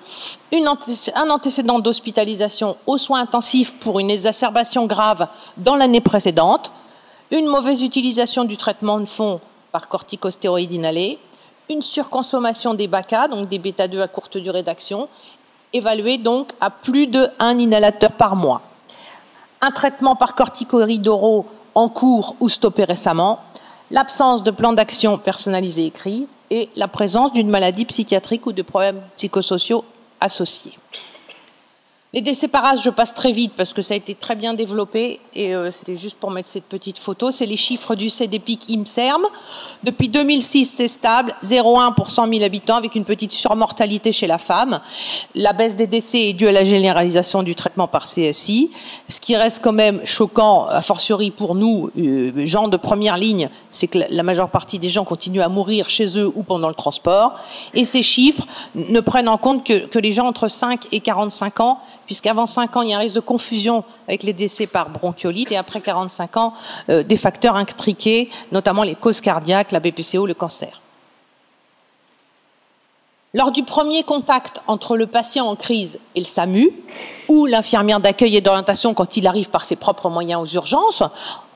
un 0.53 1.31
antécédent 1.31 1.79
d'hospitalisation 1.79 2.77
aux 2.87 2.99
soins 2.99 3.21
intensifs 3.21 3.75
pour 3.79 4.01
une 4.01 4.11
exacerbation 4.11 4.87
grave 4.87 5.29
dans 5.57 5.77
l'année 5.77 6.01
précédente, 6.01 6.71
une 7.31 7.47
mauvaise 7.47 7.83
utilisation 7.83 8.45
du 8.45 8.57
traitement 8.57 9.01
de 9.01 9.07
fond 9.07 9.41
par 9.71 9.89
corticostéroïdes 9.89 10.73
inhalés, 10.73 11.19
une 11.69 11.83
surconsommation 11.83 12.73
des 12.73 12.89
BACA, 12.89 13.29
donc 13.29 13.49
des 13.49 13.59
bêta-2 13.59 14.01
à 14.01 14.09
courte 14.09 14.39
durée 14.39 14.63
d'action, 14.63 15.09
évaluée 15.75 16.17
donc 16.17 16.53
à 16.61 16.71
plus 16.71 17.07
de 17.07 17.29
un 17.39 17.59
inhalateur 17.59 18.13
par 18.13 18.35
mois. 18.35 18.63
Un 19.61 19.73
traitement 19.73 20.17
par 20.17 20.35
corticoïdes 20.35 21.07
oraux 21.07 21.45
en 21.75 21.91
cours 21.91 22.37
ou 22.41 22.49
stoppé 22.49 22.85
récemment, 22.85 23.41
l'absence 23.91 24.43
de 24.43 24.51
plan 24.51 24.73
d'action 24.73 25.19
personnalisé 25.19 25.87
écrit 25.87 26.27
et 26.51 26.69
la 26.77 26.89
présence 26.89 27.33
d'une 27.33 27.49
maladie 27.49 27.85
psychiatrique 27.85 28.47
ou 28.47 28.53
de 28.53 28.63
problèmes 28.63 29.01
psychosociaux 29.17 29.85
associés. 30.21 30.79
Les 32.15 32.23
décès 32.23 32.49
par 32.49 32.65
âge, 32.65 32.81
je 32.83 32.89
passe 32.89 33.13
très 33.13 33.33
vite 33.33 33.53
parce 33.55 33.75
que 33.75 33.83
ça 33.83 33.93
a 33.93 33.97
été 33.99 34.15
très 34.15 34.35
bien 34.35 34.55
développé 34.55 35.21
et 35.35 35.55
euh, 35.55 35.71
c'était 35.71 35.99
juste 35.99 36.17
pour 36.17 36.31
mettre 36.31 36.49
cette 36.49 36.65
petite 36.65 36.97
photo. 36.99 37.31
C'est 37.31 37.45
les 37.45 37.59
chiffres 37.59 37.95
du 37.95 38.09
CDPIC 38.09 38.71
IMSERM. 38.71 39.27
Depuis 39.85 40.09
2006, 40.09 40.65
c'est 40.65 40.89
stable, 40.89 41.35
0,1 41.43 41.95
pour 41.95 42.09
100 42.09 42.33
000 42.33 42.45
habitants 42.45 42.77
avec 42.77 42.95
une 42.95 43.05
petite 43.05 43.31
surmortalité 43.31 44.13
chez 44.13 44.27
la 44.27 44.39
femme. 44.39 44.81
La 45.35 45.53
baisse 45.53 45.77
des 45.77 45.87
décès 45.87 46.31
est 46.31 46.33
due 46.33 46.49
à 46.49 46.53
la 46.53 46.65
généralisation 46.65 47.43
du 47.43 47.55
traitement 47.55 47.89
par 47.89 48.05
CSI. 48.05 48.71
Ce 49.11 49.21
qui 49.21 49.37
reste 49.37 49.63
quand 49.63 49.75
même 49.75 50.01
choquant, 50.07 50.65
a 50.65 50.81
fortiori 50.81 51.31
pour 51.31 51.55
nous, 51.55 51.91
euh, 51.99 52.47
gens 52.47 52.69
de 52.69 52.79
première 52.79 53.19
ligne, 53.19 53.51
c'est 53.69 53.87
que 53.87 53.99
la 54.09 54.23
majeure 54.23 54.49
partie 54.49 54.79
des 54.79 54.89
gens 54.89 55.05
continuent 55.05 55.43
à 55.43 55.51
mourir 55.51 55.91
chez 55.91 56.19
eux 56.19 56.33
ou 56.35 56.43
pendant 56.43 56.69
le 56.69 56.75
transport. 56.75 57.39
Et 57.75 57.85
ces 57.85 58.03
chiffres 58.03 58.47
ne 58.75 59.01
prennent 59.01 59.29
en 59.29 59.37
compte 59.37 59.63
que 59.63 59.99
les 59.99 60.13
gens 60.13 60.27
entre 60.27 60.49
5 60.49 60.87
et 60.91 61.01
45 61.01 61.61
ans 61.61 61.81
puisqu'avant 62.09 62.47
5 62.47 62.77
ans, 62.77 62.83
il 62.83 62.89
y 62.89 62.95
a 62.95 62.97
un 62.97 63.01
risque 63.01 63.15
de 63.15 63.21
confusion 63.21 63.85
avec 64.09 64.23
les 64.23 64.33
décès 64.33 64.67
par 64.67 64.89
bronchiolite, 64.89 65.53
et 65.53 65.59
après 65.59 65.83
45 65.83 66.37
ans, 66.39 66.55
euh, 66.89 67.03
des 67.03 67.17
facteurs 67.17 67.55
intriqués, 67.55 68.31
notamment 68.51 68.83
les 68.83 68.95
causes 68.95 69.21
cardiaques, 69.21 69.73
la 69.73 69.81
BPCO, 69.81 70.27
le 70.27 70.33
cancer. 70.35 70.81
Lors 73.39 73.53
du 73.53 73.63
premier 73.63 74.03
contact 74.03 74.61
entre 74.67 74.97
le 74.97 75.07
patient 75.07 75.47
en 75.47 75.55
crise 75.55 76.01
et 76.17 76.19
le 76.19 76.25
SAMU, 76.25 76.73
ou 77.29 77.47
l'infirmière 77.47 78.01
d'accueil 78.01 78.35
et 78.35 78.41
d'orientation 78.41 78.95
quand 78.95 79.17
il 79.17 79.29
arrive 79.29 79.49
par 79.49 79.65
ses 79.65 79.77
propres 79.77 80.11
moyens 80.11 80.43
aux 80.43 80.57
urgences, 80.57 81.05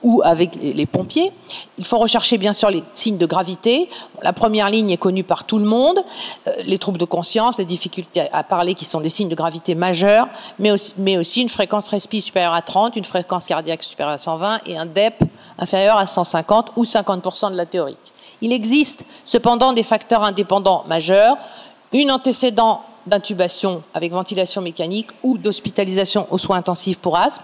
ou 0.04 0.22
avec 0.24 0.54
les 0.62 0.86
pompiers. 0.86 1.32
Il 1.78 1.84
faut 1.84 1.98
rechercher 1.98 2.38
bien 2.38 2.52
sûr 2.52 2.70
les 2.70 2.84
signes 2.94 3.18
de 3.18 3.26
gravité. 3.26 3.88
La 4.22 4.32
première 4.32 4.70
ligne 4.70 4.90
est 4.90 4.96
connue 4.96 5.24
par 5.24 5.42
tout 5.42 5.58
le 5.58 5.64
monde, 5.64 5.98
euh, 6.46 6.52
les 6.64 6.78
troubles 6.78 6.98
de 6.98 7.04
conscience, 7.04 7.58
les 7.58 7.64
difficultés 7.64 8.28
à 8.32 8.44
parler 8.44 8.74
qui 8.74 8.84
sont 8.84 9.00
des 9.00 9.08
signes 9.08 9.28
de 9.28 9.34
gravité 9.34 9.74
majeurs, 9.74 10.28
mais 10.60 10.70
aussi, 10.70 11.42
une 11.42 11.48
fréquence 11.48 11.88
respire 11.88 12.22
supérieure 12.22 12.54
à 12.54 12.62
30, 12.62 12.94
une 12.94 13.04
fréquence 13.04 13.46
cardiaque 13.46 13.82
supérieure 13.82 14.14
à 14.14 14.18
120 14.18 14.60
et 14.66 14.78
un 14.78 14.86
DEP 14.86 15.24
inférieur 15.58 15.96
à 15.96 16.06
150 16.06 16.74
ou 16.76 16.84
50% 16.84 17.50
de 17.50 17.56
la 17.56 17.66
théorique. 17.66 17.98
Il 18.40 18.52
existe 18.52 19.04
cependant 19.24 19.72
des 19.72 19.84
facteurs 19.84 20.22
indépendants 20.22 20.84
majeurs, 20.88 21.36
une 21.92 22.10
antécédent 22.10 22.82
d'intubation 23.06 23.82
avec 23.94 24.12
ventilation 24.12 24.62
mécanique 24.62 25.08
ou 25.22 25.38
d'hospitalisation 25.38 26.26
aux 26.30 26.38
soins 26.38 26.58
intensifs 26.58 26.98
pour 26.98 27.16
asthme, 27.16 27.42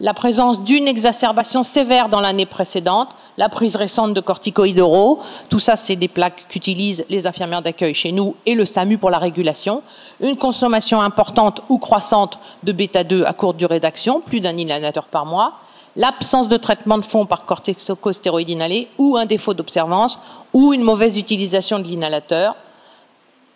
la 0.00 0.14
présence 0.14 0.62
d'une 0.64 0.88
exacerbation 0.88 1.62
sévère 1.62 2.08
dans 2.08 2.22
l'année 2.22 2.46
précédente, 2.46 3.10
la 3.36 3.50
prise 3.50 3.76
récente 3.76 4.14
de 4.14 4.20
corticoïdes 4.20 4.80
oraux, 4.80 5.20
tout 5.50 5.58
ça 5.58 5.76
c'est 5.76 5.96
des 5.96 6.08
plaques 6.08 6.46
qu'utilisent 6.48 7.04
les 7.10 7.26
infirmières 7.26 7.62
d'accueil 7.62 7.92
chez 7.92 8.10
nous 8.10 8.34
et 8.46 8.54
le 8.54 8.64
SAMU 8.64 8.96
pour 8.96 9.10
la 9.10 9.18
régulation, 9.18 9.82
une 10.20 10.36
consommation 10.36 11.02
importante 11.02 11.60
ou 11.68 11.78
croissante 11.78 12.38
de 12.62 12.72
bêta-2 12.72 13.24
à 13.24 13.34
courte 13.34 13.58
durée 13.58 13.78
d'action, 13.78 14.22
plus 14.22 14.40
d'un 14.40 14.56
inhalateur 14.56 15.04
par 15.04 15.26
mois, 15.26 15.52
l'absence 15.96 16.48
de 16.48 16.56
traitement 16.56 16.96
de 16.96 17.04
fond 17.04 17.26
par 17.26 17.44
corticostéroïde 17.44 18.48
inhalé 18.48 18.88
ou 18.96 19.18
un 19.18 19.26
défaut 19.26 19.54
d'observance 19.54 20.18
ou 20.54 20.72
une 20.72 20.82
mauvaise 20.82 21.18
utilisation 21.18 21.78
de 21.78 21.88
l'inhalateur, 21.88 22.56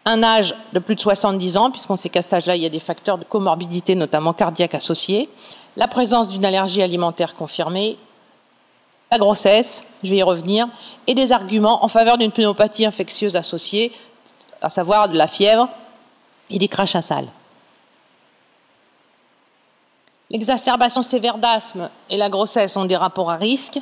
un 0.05 0.23
âge 0.23 0.55
de 0.73 0.79
plus 0.79 0.95
de 0.95 1.01
70 1.01 1.57
ans, 1.57 1.71
puisqu'on 1.71 1.97
sait 1.97 2.09
qu'à 2.09 2.23
cet 2.23 2.35
âge-là, 2.35 2.57
il 2.57 2.63
y 2.63 2.67
a 2.67 2.71
des 2.71 2.81
facteurs 2.81 3.19
de 3.19 3.25
comorbidité, 3.25 3.95
notamment 3.95 4.33
cardiaque 4.33 4.75
associés, 4.75 5.29
la 5.77 5.89
présence 5.89 6.29
d'une 6.29 6.45
allergie 6.45 6.83
alimentaire 6.83 7.35
confirmée, 7.35 7.97
la 9.11 9.19
grossesse, 9.19 9.83
je 10.03 10.11
vais 10.11 10.17
y 10.17 10.23
revenir, 10.23 10.69
et 11.07 11.15
des 11.15 11.33
arguments 11.33 11.85
en 11.85 11.89
faveur 11.89 12.19
d'une 12.19 12.33
pneumopathie 12.33 12.87
infectieuse 12.87 13.37
associée, 13.37 13.93
à 14.61 14.69
savoir 14.69 15.09
de 15.09 15.17
la 15.17 15.27
fièvre 15.27 15.69
et 16.51 16.59
des 16.59 16.69
crachats 16.69 17.03
sales. 17.03 17.29
L'exacerbation 20.31 21.03
sévère 21.03 21.39
d'asthme 21.39 21.91
et 22.11 22.17
la 22.17 22.29
grossesse 22.29 22.77
ont 22.77 22.87
des 22.87 22.97
rapports 22.97 23.31
à 23.31 23.37
risque, 23.37 23.79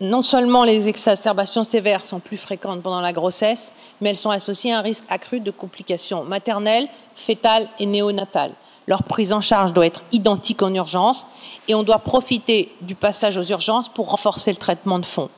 non 0.00 0.22
seulement 0.22 0.64
les 0.64 0.88
exacerbations 0.88 1.64
sévères 1.64 2.04
sont 2.04 2.18
plus 2.18 2.36
fréquentes 2.36 2.82
pendant 2.82 3.00
la 3.00 3.12
grossesse, 3.12 3.72
mais 4.00 4.10
elles 4.10 4.16
sont 4.16 4.30
associées 4.30 4.72
à 4.72 4.78
un 4.78 4.82
risque 4.82 5.04
accru 5.08 5.40
de 5.40 5.50
complications 5.50 6.24
maternelles, 6.24 6.88
fétales 7.14 7.68
et 7.78 7.86
néonatales. 7.86 8.52
Leur 8.86 9.04
prise 9.04 9.32
en 9.32 9.40
charge 9.40 9.72
doit 9.72 9.86
être 9.86 10.02
identique 10.12 10.62
en 10.62 10.74
urgence 10.74 11.26
et 11.68 11.74
on 11.74 11.84
doit 11.84 12.00
profiter 12.00 12.72
du 12.82 12.94
passage 12.94 13.38
aux 13.38 13.44
urgences 13.44 13.88
pour 13.88 14.10
renforcer 14.10 14.50
le 14.50 14.58
traitement 14.58 14.98
de 14.98 15.06
fond. 15.06 15.30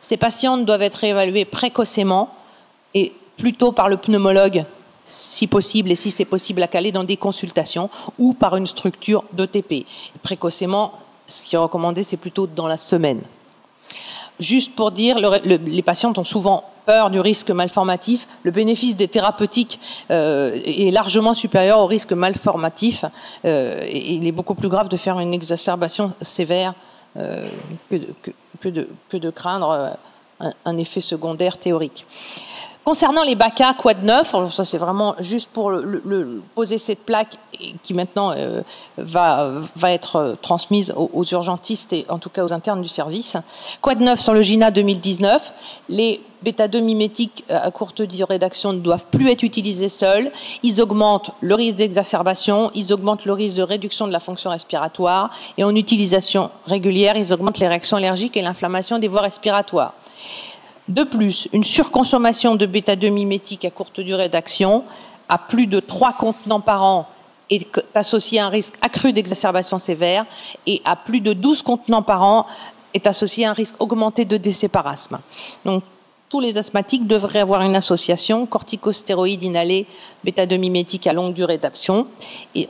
Ces 0.00 0.16
patientes 0.16 0.66
doivent 0.66 0.82
être 0.82 1.02
évaluées 1.04 1.46
précocement 1.46 2.30
et 2.94 3.12
plutôt 3.36 3.72
par 3.72 3.88
le 3.88 3.96
pneumologue 3.96 4.66
si 5.06 5.46
possible 5.46 5.90
et 5.90 5.96
si 5.96 6.10
c'est 6.10 6.24
possible 6.24 6.62
à 6.62 6.68
caler 6.68 6.92
dans 6.92 7.04
des 7.04 7.16
consultations 7.16 7.88
ou 8.18 8.34
par 8.34 8.56
une 8.56 8.66
structure 8.66 9.24
d'ETP. 9.32 9.86
Précocement, 10.22 10.92
ce 11.26 11.44
qui 11.44 11.54
est 11.54 11.58
recommandé, 11.58 12.02
c'est 12.02 12.16
plutôt 12.16 12.46
dans 12.46 12.68
la 12.68 12.76
semaine. 12.76 13.22
Juste 14.40 14.74
pour 14.74 14.90
dire, 14.90 15.16
les 15.44 15.82
patients 15.82 16.12
ont 16.16 16.24
souvent 16.24 16.64
peur 16.86 17.10
du 17.10 17.20
risque 17.20 17.50
malformatif. 17.50 18.26
Le 18.42 18.50
bénéfice 18.50 18.96
des 18.96 19.06
thérapeutiques 19.06 19.78
euh, 20.10 20.58
est 20.64 20.90
largement 20.90 21.34
supérieur 21.34 21.78
au 21.78 21.86
risque 21.86 22.12
malformatif. 22.12 23.04
Euh, 23.44 23.80
et 23.86 24.14
il 24.14 24.26
est 24.26 24.32
beaucoup 24.32 24.54
plus 24.54 24.68
grave 24.68 24.88
de 24.88 24.96
faire 24.96 25.20
une 25.20 25.34
exacerbation 25.34 26.14
sévère 26.22 26.74
euh, 27.16 27.46
que, 27.90 28.68
de, 28.68 29.30
craindre 29.30 29.96
un 30.64 30.76
effet 30.78 31.02
secondaire 31.02 31.58
théorique. 31.58 32.06
Concernant 32.82 33.22
les 33.24 33.34
BACA 33.34 33.74
quad 33.74 34.02
9, 34.02 34.34
alors 34.34 34.52
ça 34.54 34.64
c'est 34.64 34.78
vraiment 34.78 35.14
juste 35.18 35.50
pour 35.50 35.70
poser 36.54 36.78
cette 36.78 37.00
plaque 37.00 37.36
qui 37.82 37.92
maintenant 37.92 38.32
euh, 38.34 38.62
va, 38.96 39.50
va 39.76 39.92
être 39.92 40.16
euh, 40.16 40.34
transmise 40.40 40.94
aux, 40.96 41.24
urgentistes 41.24 41.92
et 41.92 42.06
en 42.08 42.18
tout 42.18 42.30
cas 42.30 42.42
aux 42.42 42.54
internes 42.54 42.80
du 42.80 42.88
service. 42.88 43.36
Quad 43.82 44.00
9 44.00 44.18
sur 44.18 44.32
le 44.32 44.40
GINA 44.40 44.70
2019, 44.70 45.52
les 45.90 46.22
bêta-2 46.42 46.80
mimétiques 46.80 47.44
euh, 47.50 47.58
à 47.62 47.70
courte 47.70 48.00
durée 48.00 48.38
d'action 48.38 48.72
ne 48.72 48.80
doivent 48.80 49.04
plus 49.10 49.28
être 49.28 49.42
utilisés 49.42 49.90
seuls. 49.90 50.32
Ils 50.62 50.80
augmentent 50.80 51.32
le 51.42 51.54
risque 51.54 51.76
d'exacerbation, 51.76 52.70
ils 52.74 52.94
augmentent 52.94 53.26
le 53.26 53.34
risque 53.34 53.56
de 53.56 53.62
réduction 53.62 54.06
de 54.06 54.12
la 54.12 54.20
fonction 54.20 54.48
respiratoire 54.48 55.30
et 55.58 55.64
en 55.64 55.74
utilisation 55.74 56.50
régulière, 56.66 57.16
ils 57.16 57.32
augmentent 57.34 57.58
les 57.58 57.68
réactions 57.68 57.98
allergiques 57.98 58.38
et 58.38 58.42
l'inflammation 58.42 58.98
des 58.98 59.08
voies 59.08 59.20
respiratoires. 59.20 59.92
De 60.90 61.04
plus, 61.04 61.48
une 61.52 61.62
surconsommation 61.62 62.56
de 62.56 62.66
bêta-2 62.66 63.10
mimétique 63.10 63.64
à 63.64 63.70
courte 63.70 64.00
durée 64.00 64.28
d'action, 64.28 64.82
à 65.28 65.38
plus 65.38 65.68
de 65.68 65.78
3 65.78 66.14
contenants 66.14 66.60
par 66.60 66.82
an, 66.82 67.08
est 67.48 67.80
associée 67.94 68.40
à 68.40 68.46
un 68.46 68.48
risque 68.48 68.74
accru 68.82 69.12
d'exacerbation 69.12 69.78
sévère 69.78 70.26
et 70.66 70.82
à 70.84 70.96
plus 70.96 71.20
de 71.20 71.32
12 71.32 71.62
contenants 71.62 72.02
par 72.02 72.24
an 72.24 72.44
est 72.92 73.06
associé 73.06 73.46
à 73.46 73.50
un 73.50 73.52
risque 73.52 73.76
augmenté 73.78 74.24
de 74.24 74.36
décès 74.36 74.68
tous 76.30 76.38
les 76.38 76.58
asthmatiques 76.58 77.08
devraient 77.08 77.40
avoir 77.40 77.60
une 77.62 77.74
association 77.74 78.46
corticostéroïde 78.46 79.42
inhalé 79.42 79.86
bêta-2 80.24 80.58
mimétique 80.58 81.08
à 81.08 81.12
longue 81.12 81.34
durée 81.34 81.58
d'action. 81.58 82.06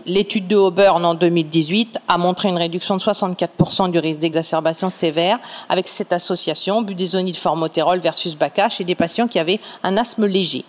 L'étude 0.06 0.48
de 0.48 0.56
Auburn 0.56 1.04
en 1.04 1.14
2018 1.14 1.98
a 2.08 2.16
montré 2.16 2.48
une 2.48 2.56
réduction 2.56 2.96
de 2.96 3.02
64% 3.02 3.90
du 3.90 3.98
risque 3.98 4.18
d'exacerbation 4.18 4.88
sévère 4.88 5.38
avec 5.68 5.88
cette 5.88 6.14
association 6.14 6.80
budesonide 6.80 7.36
formotérol 7.36 7.98
versus 7.98 8.34
BACA 8.34 8.70
chez 8.70 8.84
des 8.84 8.94
patients 8.94 9.28
qui 9.28 9.38
avaient 9.38 9.60
un 9.82 9.98
asthme 9.98 10.24
léger. 10.24 10.64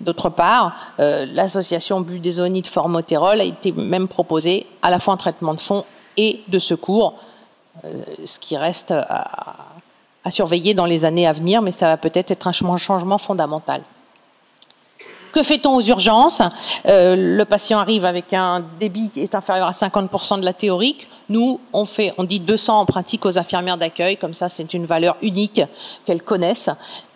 D'autre 0.00 0.28
part, 0.28 0.76
euh, 1.00 1.26
l'association 1.32 2.00
budesonide 2.00 2.68
formotérol 2.68 3.40
a 3.40 3.44
été 3.44 3.72
même 3.72 4.06
proposée 4.06 4.66
à 4.82 4.90
la 4.90 5.00
fois 5.00 5.14
en 5.14 5.16
traitement 5.16 5.54
de 5.54 5.60
fond 5.60 5.84
et 6.16 6.42
de 6.46 6.60
secours, 6.60 7.14
euh, 7.84 8.04
ce 8.24 8.38
qui 8.38 8.56
reste 8.56 8.92
à, 8.92 9.72
à 10.24 10.30
surveiller 10.30 10.74
dans 10.74 10.86
les 10.86 11.04
années 11.04 11.26
à 11.26 11.32
venir, 11.32 11.62
mais 11.62 11.72
ça 11.72 11.88
va 11.88 11.96
peut-être 11.96 12.30
être 12.30 12.46
un 12.46 12.52
changement 12.52 13.18
fondamental. 13.18 13.82
Que 15.32 15.42
fait-on 15.42 15.76
aux 15.76 15.82
urgences? 15.82 16.42
Euh, 16.86 17.16
Le 17.16 17.44
patient 17.46 17.78
arrive 17.78 18.04
avec 18.04 18.34
un 18.34 18.62
débit 18.78 19.10
qui 19.10 19.20
est 19.20 19.34
inférieur 19.34 19.66
à 19.66 19.70
50% 19.70 20.38
de 20.38 20.44
la 20.44 20.52
théorique. 20.52 21.08
Nous, 21.30 21.58
on 21.72 21.86
fait, 21.86 22.12
on 22.18 22.24
dit 22.24 22.38
200 22.38 22.80
en 22.80 22.84
pratique 22.84 23.24
aux 23.24 23.38
infirmières 23.38 23.78
d'accueil, 23.78 24.18
comme 24.18 24.34
ça 24.34 24.50
c'est 24.50 24.74
une 24.74 24.84
valeur 24.84 25.16
unique 25.22 25.62
qu'elles 26.04 26.22
connaissent. 26.22 26.68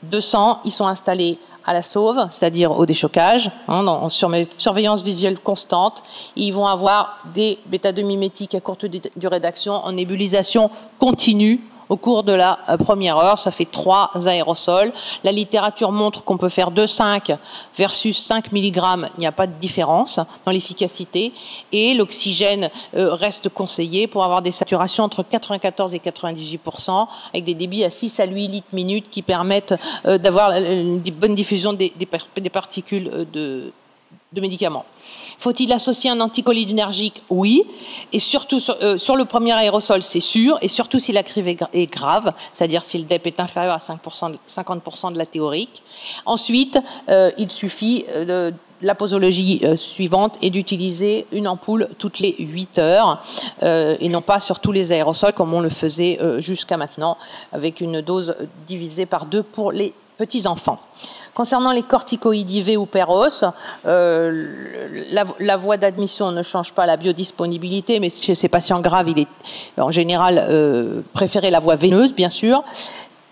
200, 0.05 0.61
ils 0.65 0.71
sont 0.71 0.87
installés 0.87 1.39
à 1.67 1.75
la 1.75 1.83
sauve, 1.83 2.27
c'est-à-dire 2.31 2.71
au 2.71 2.87
déchocage, 2.87 3.51
hein, 3.69 3.87
en 3.87 4.09
surveillance 4.09 5.03
visuelle 5.03 5.39
constante. 5.39 6.03
Ils 6.37 6.53
vont 6.53 6.67
avoir 6.67 7.19
des 7.35 7.59
bêta-2 7.71 8.05
mimétiques 8.05 8.55
à 8.55 8.61
courte 8.61 8.87
durée 9.17 9.41
d'action 9.41 9.75
en 9.75 9.93
nébulisation 9.93 10.71
continue 10.99 11.61
au 11.89 11.97
cours 11.97 12.23
de 12.23 12.33
la 12.33 12.59
euh, 12.69 12.77
première 12.77 13.17
heure. 13.17 13.39
Ça 13.39 13.51
fait 13.51 13.65
trois 13.65 14.11
aérosols. 14.27 14.93
La 15.25 15.33
littérature 15.33 15.93
montre 15.93 16.25
qu'on 16.25 16.37
peut 16.37 16.49
faire 16.49 16.71
2,5 16.71 17.37
versus 17.77 18.19
5 18.19 18.53
mg. 18.53 18.81
Il 19.17 19.21
n'y 19.21 19.27
a 19.27 19.33
pas 19.33 19.47
de 19.47 19.53
différence 19.61 20.21
dans 20.45 20.53
l'efficacité. 20.53 21.33
Et 21.73 21.95
l'oxygène 21.95 22.71
euh, 22.95 23.15
reste 23.15 23.49
conseillé 23.49 24.07
pour 24.07 24.25
avoir 24.25 24.43
des 24.43 24.51
saturations 24.51 25.05
entre 25.05 25.23
94 25.23 25.95
et 25.95 25.99
98% 25.99 27.07
avec 27.33 27.45
des 27.45 27.55
débits 27.55 27.85
à 27.85 27.91
6 27.91 28.21
à 28.21 28.27
8 28.27 28.49
litres 28.49 28.67
minute 28.73 29.11
qui 29.11 29.23
permettent 29.23 29.75
euh, 30.07 30.19
d'avoir 30.19 30.53
une 30.53 31.01
bonne 31.01 31.35
diffusion 31.35 31.73
des, 31.73 31.93
des 31.97 32.51
particules 32.51 33.27
de, 33.33 33.73
de 34.33 34.41
médicaments. 34.41 34.85
Faut-il 35.39 35.73
associer 35.73 36.11
un 36.11 36.21
anticholinergique 36.21 37.23
Oui. 37.31 37.65
Et 38.13 38.19
surtout, 38.19 38.61
euh, 38.83 38.97
sur, 38.97 39.17
le 39.17 39.25
premier 39.25 39.53
aérosol, 39.53 40.03
c'est 40.03 40.21
sûr. 40.21 40.59
Et 40.63 40.69
surtout 40.69 40.99
si 40.99 41.13
la 41.13 41.23
crive 41.23 41.49
est, 41.49 41.87
grave, 41.87 42.33
c'est-à-dire 42.53 42.83
si 42.83 42.99
le 42.99 43.05
DEP 43.05 43.29
est 43.29 43.41
inférieur 43.41 43.75
à 43.75 43.79
5%, 43.79 44.37
50% 44.49 45.13
de 45.13 45.19
la 45.19 45.27
théorique. 45.27 45.83
Ensuite, 46.25 46.79
euh, 47.09 47.31
il 47.39 47.51
suffit 47.51 48.05
euh, 48.11 48.51
de 48.51 48.55
la 48.83 48.95
posologie 48.95 49.63
suivante 49.77 50.37
est 50.43 50.51
d'utiliser 50.51 51.27
une 51.33 51.49
ampoule 51.49 51.89
toutes 51.99 52.19
les 52.19 52.37
8 52.39 52.79
heures 52.79 53.25
et 53.63 54.09
non 54.11 54.21
pas 54.21 54.39
sur 54.39 54.61
tous 54.61 54.71
les 54.71 54.93
aérosols 54.93 55.33
comme 55.33 55.55
on 55.55 55.63
le 55.63 55.71
faisait 55.71 56.19
jusqu'à 56.41 56.77
maintenant 56.77 57.17
avec 57.53 57.81
une 57.81 58.03
dose 58.03 58.37
divisée 58.67 59.07
par 59.07 59.25
deux 59.25 59.43
pour 59.43 59.73
les 59.73 59.95
petits 60.19 60.47
enfants. 60.47 60.79
Concernant 61.37 61.73
les 61.73 61.83
corticoïdes 61.83 62.49
IV 62.49 62.81
ou 62.81 62.87
Peros, 62.87 63.45
euh, 63.85 65.05
la, 65.39 65.57
voie 65.59 65.77
d'admission 65.77 66.33
ne 66.33 66.43
change 66.43 66.73
pas 66.73 66.87
la 66.87 66.97
biodisponibilité, 66.97 68.01
mais 68.01 68.09
chez 68.09 68.35
ces 68.35 68.49
patients 68.49 68.81
graves, 68.81 69.11
il 69.11 69.19
est 69.19 69.29
en 69.77 69.91
général 69.91 70.43
euh, 70.49 71.03
préféré 71.13 71.51
la 71.51 71.61
voie 71.61 71.77
veineuse, 71.77 72.15
bien 72.15 72.31
sûr. 72.31 72.65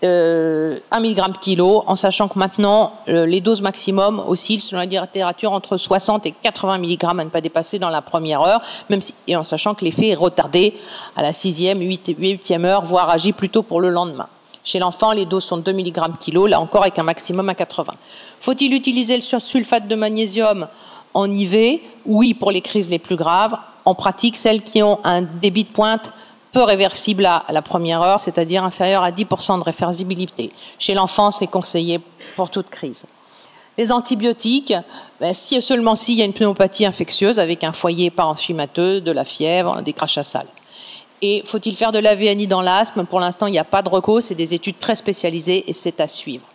Euh, 0.03 0.77
1 0.91 0.99
mg 0.99 1.39
kilo, 1.41 1.83
en 1.87 1.95
sachant 1.95 2.27
que 2.27 2.37
maintenant 2.37 2.93
euh, 3.07 3.25
les 3.25 3.41
doses 3.41 3.61
maximum 3.61 4.23
oscillent 4.27 4.61
selon 4.61 4.81
la 4.81 4.85
littérature 4.85 5.51
entre 5.51 5.77
60 5.77 6.27
et 6.27 6.31
80 6.43 6.77
mg 6.77 7.05
à 7.05 7.13
ne 7.23 7.29
pas 7.29 7.41
dépasser 7.41 7.79
dans 7.79 7.89
la 7.89 8.03
première 8.03 8.41
heure, 8.41 8.61
même 8.91 9.01
si, 9.01 9.15
et 9.25 9.35
en 9.35 9.43
sachant 9.43 9.73
que 9.73 9.83
l'effet 9.83 10.09
est 10.09 10.15
retardé 10.15 10.75
à 11.15 11.23
la 11.23 11.33
sixième, 11.33 11.79
huitième 11.81 12.65
heure, 12.65 12.83
voire 12.83 13.09
agit 13.09 13.33
plutôt 13.33 13.63
pour 13.63 13.81
le 13.81 13.89
lendemain. 13.89 14.27
Chez 14.65 14.79
l'enfant, 14.79 15.11
les 15.11 15.25
doses 15.25 15.45
sont 15.45 15.57
2 15.57 15.71
mg 15.71 15.93
kg, 16.19 16.47
là 16.47 16.59
encore 16.59 16.81
avec 16.81 16.97
un 16.97 17.03
maximum 17.03 17.47
à 17.49 17.55
80. 17.55 17.93
Faut-il 18.41 18.73
utiliser 18.73 19.15
le 19.15 19.39
sulfate 19.39 19.87
de 19.87 19.95
magnésium 19.95 20.67
en 21.13 21.31
IV 21.31 21.79
Oui, 22.07 22.33
pour 22.33 22.51
les 22.51 22.61
crises 22.61 22.89
les 22.89 22.99
plus 22.99 23.15
graves. 23.15 23.57
En 23.85 23.93
pratique, 23.93 24.35
celles 24.35 24.63
qui 24.63 24.81
ont 24.81 24.99
un 25.03 25.21
débit 25.21 25.65
de 25.65 25.69
pointe 25.69 26.11
peu 26.51 26.63
réversible 26.63 27.27
à 27.27 27.45
la 27.49 27.61
première 27.61 28.01
heure, 28.01 28.19
c'est-à-dire 28.19 28.63
inférieur 28.63 29.03
à 29.03 29.11
10% 29.11 29.59
de 29.59 29.63
réversibilité. 29.63 30.51
Chez 30.79 30.95
l'enfant, 30.95 31.29
c'est 31.29 31.47
conseillé 31.47 31.99
pour 32.35 32.49
toute 32.49 32.69
crise. 32.69 33.05
Les 33.77 33.91
antibiotiques, 33.91 34.73
ben, 35.19 35.33
si 35.33 35.61
seulement 35.61 35.95
s'il 35.95 36.15
y 36.15 36.21
a 36.21 36.25
une 36.25 36.33
pneumopathie 36.33 36.85
infectieuse 36.85 37.39
avec 37.39 37.63
un 37.63 37.73
foyer 37.73 38.09
parenchymateux, 38.09 39.01
de 39.01 39.11
la 39.11 39.25
fièvre, 39.25 39.81
des 39.81 39.93
crachats 39.93 40.23
sales. 40.23 40.47
Et 41.21 41.43
faut-il 41.45 41.75
faire 41.75 41.91
de 41.91 41.99
la 41.99 42.15
VNI 42.15 42.47
dans 42.47 42.61
l'asthme? 42.61 43.05
Pour 43.05 43.19
l'instant, 43.19 43.47
il 43.47 43.51
n'y 43.51 43.59
a 43.59 43.63
pas 43.63 43.81
de 43.81 43.89
recours, 43.89 44.21
c'est 44.21 44.35
des 44.35 44.53
études 44.53 44.79
très 44.79 44.95
spécialisées 44.95 45.63
et 45.67 45.73
c'est 45.73 45.99
à 45.99 46.07
suivre. 46.07 46.45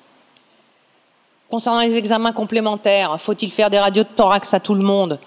Concernant 1.51 1.81
les 1.81 1.97
examens 1.97 2.33
complémentaires, 2.33 3.21
faut-il 3.21 3.51
faire 3.51 3.71
des 3.71 3.79
radios 3.79 4.05
de 4.05 4.09
thorax 4.15 4.55
à 4.55 4.61
tout 4.61 4.75
le 4.75 4.83
monde? 4.83 5.19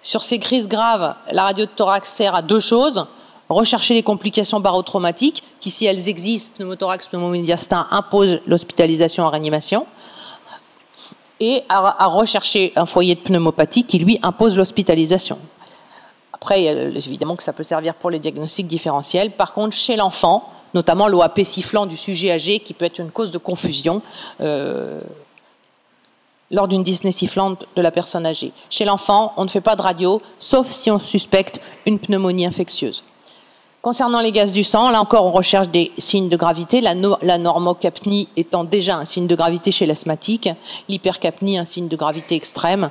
Sur 0.00 0.22
ces 0.22 0.38
crises 0.38 0.68
graves, 0.68 1.14
la 1.30 1.42
radio 1.42 1.66
de 1.66 1.70
thorax 1.70 2.10
sert 2.10 2.34
à 2.34 2.40
deux 2.40 2.60
choses. 2.60 3.06
Rechercher 3.48 3.94
les 3.94 4.02
complications 4.02 4.60
barotraumatiques, 4.60 5.42
qui 5.60 5.70
si 5.70 5.84
elles 5.86 6.08
existent, 6.08 6.52
pneumothorax, 6.56 7.08
pneumomédiastin, 7.08 7.86
imposent 7.90 8.40
l'hospitalisation 8.46 9.24
en 9.24 9.30
réanimation. 9.30 9.86
Et 11.40 11.62
à 11.68 12.06
rechercher 12.06 12.72
un 12.76 12.86
foyer 12.86 13.14
de 13.14 13.20
pneumopathie 13.20 13.84
qui, 13.84 13.98
lui, 13.98 14.18
impose 14.22 14.56
l'hospitalisation. 14.56 15.38
Après, 16.40 16.64
évidemment 16.64 17.36
que 17.36 17.42
ça 17.42 17.52
peut 17.52 17.62
servir 17.62 17.94
pour 17.94 18.10
les 18.10 18.18
diagnostics 18.18 18.66
différentiels. 18.66 19.32
Par 19.32 19.52
contre, 19.52 19.76
chez 19.76 19.96
l'enfant, 19.96 20.48
notamment 20.74 21.08
l'OAP 21.08 21.40
sifflant 21.42 21.86
du 21.86 21.96
sujet 21.96 22.30
âgé, 22.30 22.60
qui 22.60 22.74
peut 22.74 22.84
être 22.84 23.00
une 23.00 23.10
cause 23.10 23.30
de 23.30 23.38
confusion 23.38 24.02
euh, 24.40 25.00
lors 26.50 26.68
d'une 26.68 26.82
dyspnée 26.82 27.12
sifflante 27.12 27.66
de 27.76 27.82
la 27.82 27.90
personne 27.90 28.24
âgée. 28.24 28.52
Chez 28.70 28.84
l'enfant, 28.84 29.32
on 29.36 29.44
ne 29.44 29.48
fait 29.48 29.60
pas 29.60 29.76
de 29.76 29.82
radio, 29.82 30.22
sauf 30.38 30.70
si 30.70 30.90
on 30.90 30.98
suspecte 30.98 31.60
une 31.86 31.98
pneumonie 31.98 32.46
infectieuse. 32.46 33.02
Concernant 33.88 34.20
les 34.20 34.32
gaz 34.32 34.52
du 34.52 34.64
sang, 34.64 34.90
là 34.90 35.00
encore, 35.00 35.24
on 35.24 35.32
recherche 35.32 35.68
des 35.68 35.92
signes 35.96 36.28
de 36.28 36.36
gravité, 36.36 36.82
la, 36.82 36.94
normocapnie 37.38 38.28
étant 38.36 38.62
déjà 38.62 38.96
un 38.96 39.06
signe 39.06 39.26
de 39.26 39.34
gravité 39.34 39.70
chez 39.70 39.86
l'asthmatique, 39.86 40.50
l'hypercapnie 40.90 41.56
un 41.56 41.64
signe 41.64 41.88
de 41.88 41.96
gravité 41.96 42.34
extrême, 42.34 42.90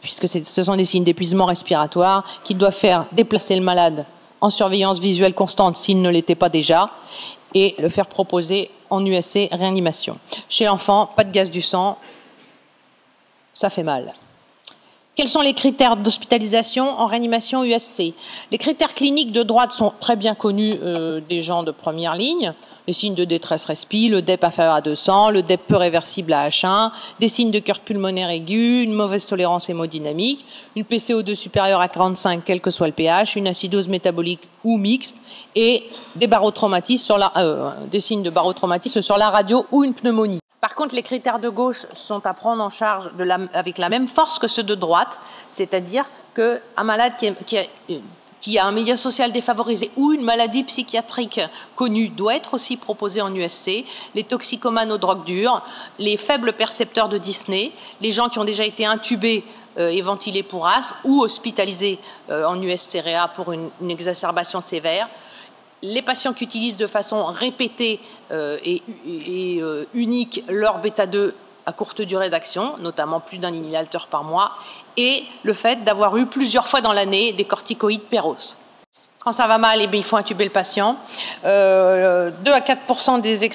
puisque 0.00 0.28
ce 0.28 0.62
sont 0.62 0.76
des 0.76 0.84
signes 0.84 1.02
d'épuisement 1.02 1.46
respiratoire 1.46 2.24
qui 2.44 2.54
doivent 2.54 2.72
faire 2.72 3.06
déplacer 3.10 3.56
le 3.56 3.62
malade 3.62 4.06
en 4.40 4.50
surveillance 4.50 5.00
visuelle 5.00 5.34
constante 5.34 5.74
s'il 5.76 6.00
ne 6.00 6.08
l'était 6.08 6.36
pas 6.36 6.50
déjà, 6.50 6.88
et 7.52 7.74
le 7.80 7.88
faire 7.88 8.06
proposer 8.06 8.70
en 8.90 9.04
USC 9.04 9.48
réanimation. 9.50 10.18
Chez 10.48 10.66
l'enfant, 10.66 11.10
pas 11.16 11.24
de 11.24 11.32
gaz 11.32 11.50
du 11.50 11.62
sang, 11.62 11.98
ça 13.54 13.70
fait 13.70 13.82
mal. 13.82 14.14
Quels 15.18 15.26
sont 15.26 15.40
les 15.40 15.52
critères 15.52 15.96
d'hospitalisation 15.96 16.88
en 16.90 17.06
réanimation 17.06 17.64
USC 17.64 18.14
Les 18.52 18.58
critères 18.58 18.94
cliniques 18.94 19.32
de 19.32 19.42
droite 19.42 19.72
sont 19.72 19.92
très 19.98 20.14
bien 20.14 20.36
connus 20.36 20.76
euh, 20.80 21.20
des 21.28 21.42
gens 21.42 21.64
de 21.64 21.72
première 21.72 22.14
ligne. 22.14 22.54
Les 22.86 22.92
signes 22.92 23.16
de 23.16 23.24
détresse 23.24 23.64
respi, 23.64 24.08
le 24.08 24.22
DEP 24.22 24.44
inférieur 24.44 24.74
à 24.74 24.80
200, 24.80 25.30
le 25.30 25.42
DEP 25.42 25.60
peu 25.66 25.74
réversible 25.74 26.32
à 26.32 26.48
H1, 26.48 26.92
des 27.18 27.28
signes 27.28 27.50
de 27.50 27.58
cœur 27.58 27.80
pulmonaire 27.80 28.30
aigu, 28.30 28.84
une 28.84 28.92
mauvaise 28.92 29.26
tolérance 29.26 29.68
hémodynamique, 29.68 30.44
une 30.76 30.84
PCO2 30.84 31.34
supérieure 31.34 31.80
à 31.80 31.88
45, 31.88 32.42
quel 32.44 32.60
que 32.60 32.70
soit 32.70 32.86
le 32.86 32.92
pH, 32.92 33.34
une 33.34 33.48
acidose 33.48 33.88
métabolique 33.88 34.42
ou 34.64 34.76
mixte, 34.76 35.18
et 35.54 35.90
euh, 36.20 37.70
des 37.90 38.00
signes 38.00 38.22
de 38.22 38.30
barotraumatisme 38.30 39.02
sur 39.02 39.16
la 39.16 39.30
radio 39.30 39.66
ou 39.70 39.84
une 39.84 39.94
pneumonie. 39.94 40.40
Par 40.60 40.74
contre, 40.74 40.94
les 40.94 41.02
critères 41.02 41.38
de 41.38 41.48
gauche 41.48 41.86
sont 41.92 42.26
à 42.26 42.34
prendre 42.34 42.62
en 42.62 42.70
charge 42.70 43.10
avec 43.54 43.78
la 43.78 43.88
même 43.88 44.08
force 44.08 44.40
que 44.40 44.48
ceux 44.48 44.64
de 44.64 44.74
droite, 44.74 45.16
c'est-à-dire 45.50 46.04
qu'un 46.34 46.84
malade 46.84 47.12
qui, 47.46 48.58
a, 48.58 48.66
un 48.66 48.72
milieu 48.72 48.96
social 48.96 49.30
défavorisé 49.30 49.92
ou 49.96 50.12
une 50.12 50.22
maladie 50.22 50.64
psychiatrique 50.64 51.40
connue 51.76 52.08
doit 52.08 52.34
être 52.34 52.54
aussi 52.54 52.76
proposé 52.76 53.22
en 53.22 53.32
USC, 53.32 53.84
les 54.16 54.24
toxicomanes 54.24 54.90
aux 54.90 54.98
drogues 54.98 55.24
dures, 55.24 55.62
les 56.00 56.16
faibles 56.16 56.52
percepteurs 56.52 57.08
de 57.08 57.18
Disney, 57.18 57.70
les 58.00 58.10
gens 58.10 58.28
qui 58.28 58.40
ont 58.40 58.44
déjà 58.44 58.64
été 58.64 58.84
intubés 58.84 59.44
euh, 59.78 59.88
et 59.88 60.00
ventilés 60.00 60.42
pour 60.42 60.68
asthme 60.68 60.96
ou 61.04 61.22
hospitalisés 61.22 61.98
euh, 62.30 62.44
en 62.44 62.60
USCRA 62.60 63.28
pour 63.28 63.52
une 63.52 63.90
exacerbation 63.90 64.60
sévère, 64.60 65.08
les 65.82 66.02
patients 66.02 66.32
qui 66.32 66.44
utilisent 66.44 66.76
de 66.76 66.86
façon 66.86 67.24
répétée 67.24 68.00
euh, 68.30 68.58
et, 68.64 68.82
euh, 69.60 69.84
unique 69.94 70.44
leur 70.48 70.80
bêta-2 70.80 71.32
à 71.66 71.72
courte 71.72 72.00
durée 72.00 72.30
d'action, 72.30 72.78
notamment 72.78 73.20
plus 73.20 73.38
d'un 73.38 73.52
inhibiteur 73.52 74.06
par 74.06 74.24
mois, 74.24 74.56
et 74.96 75.24
le 75.42 75.52
fait 75.52 75.84
d'avoir 75.84 76.16
eu 76.16 76.26
plusieurs 76.26 76.66
fois 76.66 76.80
dans 76.80 76.92
l'année 76.92 77.32
des 77.32 77.44
corticoïdes 77.44 78.02
péros. 78.02 78.56
Quand 79.28 79.32
ça 79.32 79.46
va 79.46 79.58
mal, 79.58 79.78
eh 79.82 79.86
bien, 79.88 80.00
il 80.00 80.06
faut 80.06 80.16
intuber 80.16 80.44
le 80.44 80.50
patient. 80.50 80.96
Euh, 81.44 82.30
2 82.46 82.50
à 82.50 82.62
4 82.62 83.20
des, 83.20 83.50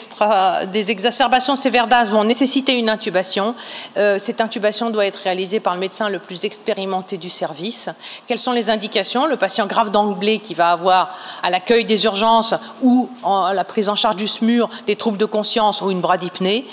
des 0.67 0.91
exacerbations 0.91 1.55
sévères 1.55 1.88
d'asthme 1.88 2.13
vont 2.13 2.23
nécessiter 2.23 2.73
une 2.73 2.89
intubation. 2.89 3.55
Euh, 3.97 4.19
cette 4.19 4.39
intubation 4.39 4.91
doit 4.91 5.07
être 5.07 5.15
réalisée 5.23 5.59
par 5.59 5.73
le 5.73 5.79
médecin 5.79 6.09
le 6.09 6.19
plus 6.19 6.45
expérimenté 6.45 7.17
du 7.17 7.31
service. 7.31 7.89
Quelles 8.27 8.38
sont 8.38 8.51
les 8.51 8.69
indications? 8.69 9.25
Le 9.25 9.36
patient 9.36 9.65
grave 9.65 9.89
d'anglais 9.89 10.38
qui 10.38 10.53
va 10.53 10.69
avoir 10.69 11.17
à 11.41 11.49
l'accueil 11.49 11.86
des 11.86 12.05
urgences 12.05 12.53
ou 12.83 13.09
à 13.23 13.51
la 13.55 13.63
prise 13.63 13.89
en 13.89 13.95
charge 13.95 14.17
du 14.17 14.27
SMUR 14.27 14.69
des 14.86 14.95
troubles 14.95 15.17
de 15.17 15.25
conscience 15.25 15.81
ou 15.81 15.89
une 15.89 16.01
bradypnée 16.01 16.67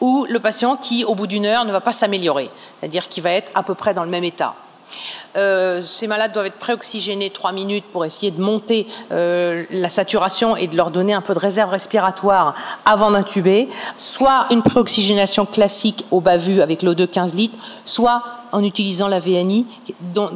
ou 0.00 0.24
le 0.30 0.40
patient 0.40 0.78
qui, 0.78 1.04
au 1.04 1.14
bout 1.14 1.26
d'une 1.26 1.44
heure, 1.44 1.66
ne 1.66 1.72
va 1.72 1.82
pas 1.82 1.92
s'améliorer, 1.92 2.48
c'est-à-dire 2.78 3.06
qu'il 3.10 3.22
va 3.22 3.32
être 3.32 3.50
à 3.54 3.62
peu 3.62 3.74
près 3.74 3.92
dans 3.92 4.04
le 4.04 4.08
même 4.08 4.24
état. 4.24 4.54
Euh, 5.36 5.80
ces 5.82 6.06
malades 6.06 6.32
doivent 6.32 6.46
être 6.46 6.58
préoxygénés 6.58 7.30
trois 7.30 7.52
minutes 7.52 7.84
pour 7.92 8.04
essayer 8.04 8.30
de 8.30 8.40
monter 8.40 8.86
euh, 9.12 9.64
la 9.70 9.88
saturation 9.88 10.56
et 10.56 10.66
de 10.66 10.76
leur 10.76 10.90
donner 10.90 11.14
un 11.14 11.20
peu 11.20 11.34
de 11.34 11.38
réserve 11.38 11.70
respiratoire 11.70 12.54
avant 12.84 13.10
d'intuber, 13.10 13.68
soit 13.98 14.46
une 14.50 14.62
préoxygénation 14.62 15.46
classique 15.46 16.04
au 16.10 16.20
bas 16.20 16.36
vu 16.36 16.60
avec 16.62 16.82
l'eau 16.82 16.94
de 16.94 17.06
15 17.06 17.34
litres, 17.34 17.56
soit 17.84 18.22
en 18.52 18.64
utilisant 18.64 19.06
la 19.06 19.20
VNI, 19.20 19.66
dont, 20.00 20.30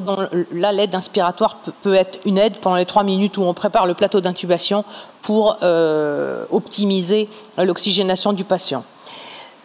là 0.52 0.70
l'aide 0.70 0.94
inspiratoire 0.94 1.58
peut, 1.82 1.94
être 1.94 2.18
une 2.24 2.38
aide 2.38 2.58
pendant 2.58 2.76
les 2.76 2.86
trois 2.86 3.02
minutes 3.02 3.36
où 3.38 3.42
on 3.42 3.54
prépare 3.54 3.86
le 3.86 3.94
plateau 3.94 4.20
d'intubation 4.20 4.84
pour 5.22 5.58
euh, 5.62 6.44
optimiser 6.50 7.28
l'oxygénation 7.58 8.32
du 8.32 8.44
patient. 8.44 8.84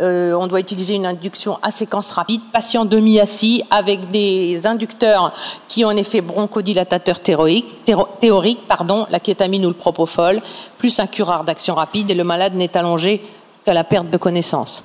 Euh, 0.01 0.33
on 0.33 0.47
doit 0.47 0.59
utiliser 0.59 0.95
une 0.95 1.05
induction 1.05 1.59
à 1.61 1.71
séquence 1.71 2.11
rapide, 2.11 2.41
patient 2.53 2.85
demi-assis, 2.85 3.63
avec 3.69 4.11
des 4.11 4.65
inducteurs 4.65 5.33
qui 5.67 5.83
ont 5.83 5.89
un 5.89 5.97
effet 5.97 6.21
bronchodilatateur 6.21 7.19
théorique, 7.19 8.67
pardon, 8.67 9.07
la 9.09 9.19
kétamine 9.19 9.65
ou 9.65 9.69
le 9.69 9.75
propofol, 9.75 10.41
plus 10.77 10.99
un 10.99 11.07
curare 11.07 11.43
d'action 11.43 11.75
rapide, 11.75 12.11
et 12.11 12.15
le 12.15 12.23
malade 12.23 12.55
n'est 12.55 12.77
allongé 12.77 13.21
qu'à 13.65 13.73
la 13.73 13.83
perte 13.83 14.09
de 14.09 14.17
connaissance. 14.17 14.83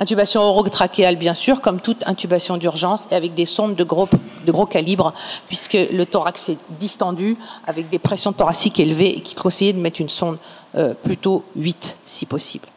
Intubation 0.00 0.42
orotrachéale, 0.42 1.16
bien 1.16 1.34
sûr, 1.34 1.60
comme 1.60 1.80
toute 1.80 2.06
intubation 2.06 2.56
d'urgence, 2.56 3.06
et 3.10 3.16
avec 3.16 3.34
des 3.34 3.46
sondes 3.46 3.74
de 3.74 3.84
gros, 3.84 4.66
calibre, 4.66 5.12
puisque 5.48 5.76
le 5.92 6.06
thorax 6.06 6.50
est 6.50 6.58
distendu, 6.78 7.36
avec 7.66 7.90
des 7.90 7.98
pressions 7.98 8.32
thoraciques 8.32 8.78
élevées, 8.78 9.18
et 9.18 9.20
qu'il 9.20 9.38
faut 9.38 9.48
essayer 9.48 9.72
de 9.72 9.80
mettre 9.80 10.00
une 10.00 10.08
sonde 10.08 10.38
euh, 10.76 10.94
plutôt 10.94 11.42
8, 11.56 11.96
si 12.06 12.26
possible. 12.26 12.68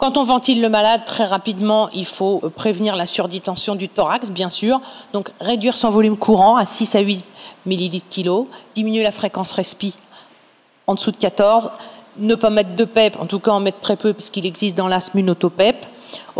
Quand 0.00 0.16
on 0.16 0.24
ventile 0.24 0.62
le 0.62 0.70
malade, 0.70 1.02
très 1.04 1.26
rapidement, 1.26 1.90
il 1.92 2.06
faut 2.06 2.38
prévenir 2.56 2.96
la 2.96 3.04
surdistension 3.04 3.74
du 3.74 3.90
thorax, 3.90 4.30
bien 4.30 4.48
sûr. 4.48 4.80
Donc, 5.12 5.30
réduire 5.40 5.76
son 5.76 5.90
volume 5.90 6.16
courant 6.16 6.56
à 6.56 6.64
6 6.64 6.94
à 6.94 7.00
8 7.00 7.22
millilitres 7.66 8.08
kilo, 8.08 8.48
diminuer 8.74 9.02
la 9.02 9.12
fréquence 9.12 9.52
respi 9.52 9.94
en 10.86 10.94
dessous 10.94 11.10
de 11.10 11.18
14, 11.18 11.70
ne 12.16 12.34
pas 12.34 12.48
mettre 12.48 12.76
de 12.76 12.84
PEP, 12.86 13.20
en 13.20 13.26
tout 13.26 13.40
cas 13.40 13.50
en 13.50 13.60
mettre 13.60 13.80
très 13.80 13.96
peu 13.96 14.14
puisqu'il 14.14 14.46
existe 14.46 14.74
dans 14.74 14.88
l'asthme 14.88 15.18
une 15.18 15.28
autopep, 15.28 15.84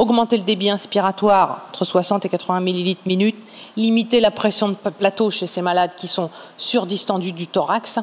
augmenter 0.01 0.39
le 0.39 0.45
débit 0.45 0.71
inspiratoire 0.71 1.67
entre 1.69 1.85
60 1.85 2.25
et 2.25 2.31
80 2.31 2.61
millilitres 2.61 3.03
minute, 3.05 3.37
limiter 3.77 4.21
la 4.21 4.31
pression 4.31 4.71
de 4.71 4.75
plateau 4.75 5.29
chez 5.29 5.47
ces 5.47 5.61
malades 5.61 5.91
qui 5.95 6.09
sont 6.09 6.31
surdistendus 6.57 7.33
du 7.33 7.47
thorax, 7.47 7.99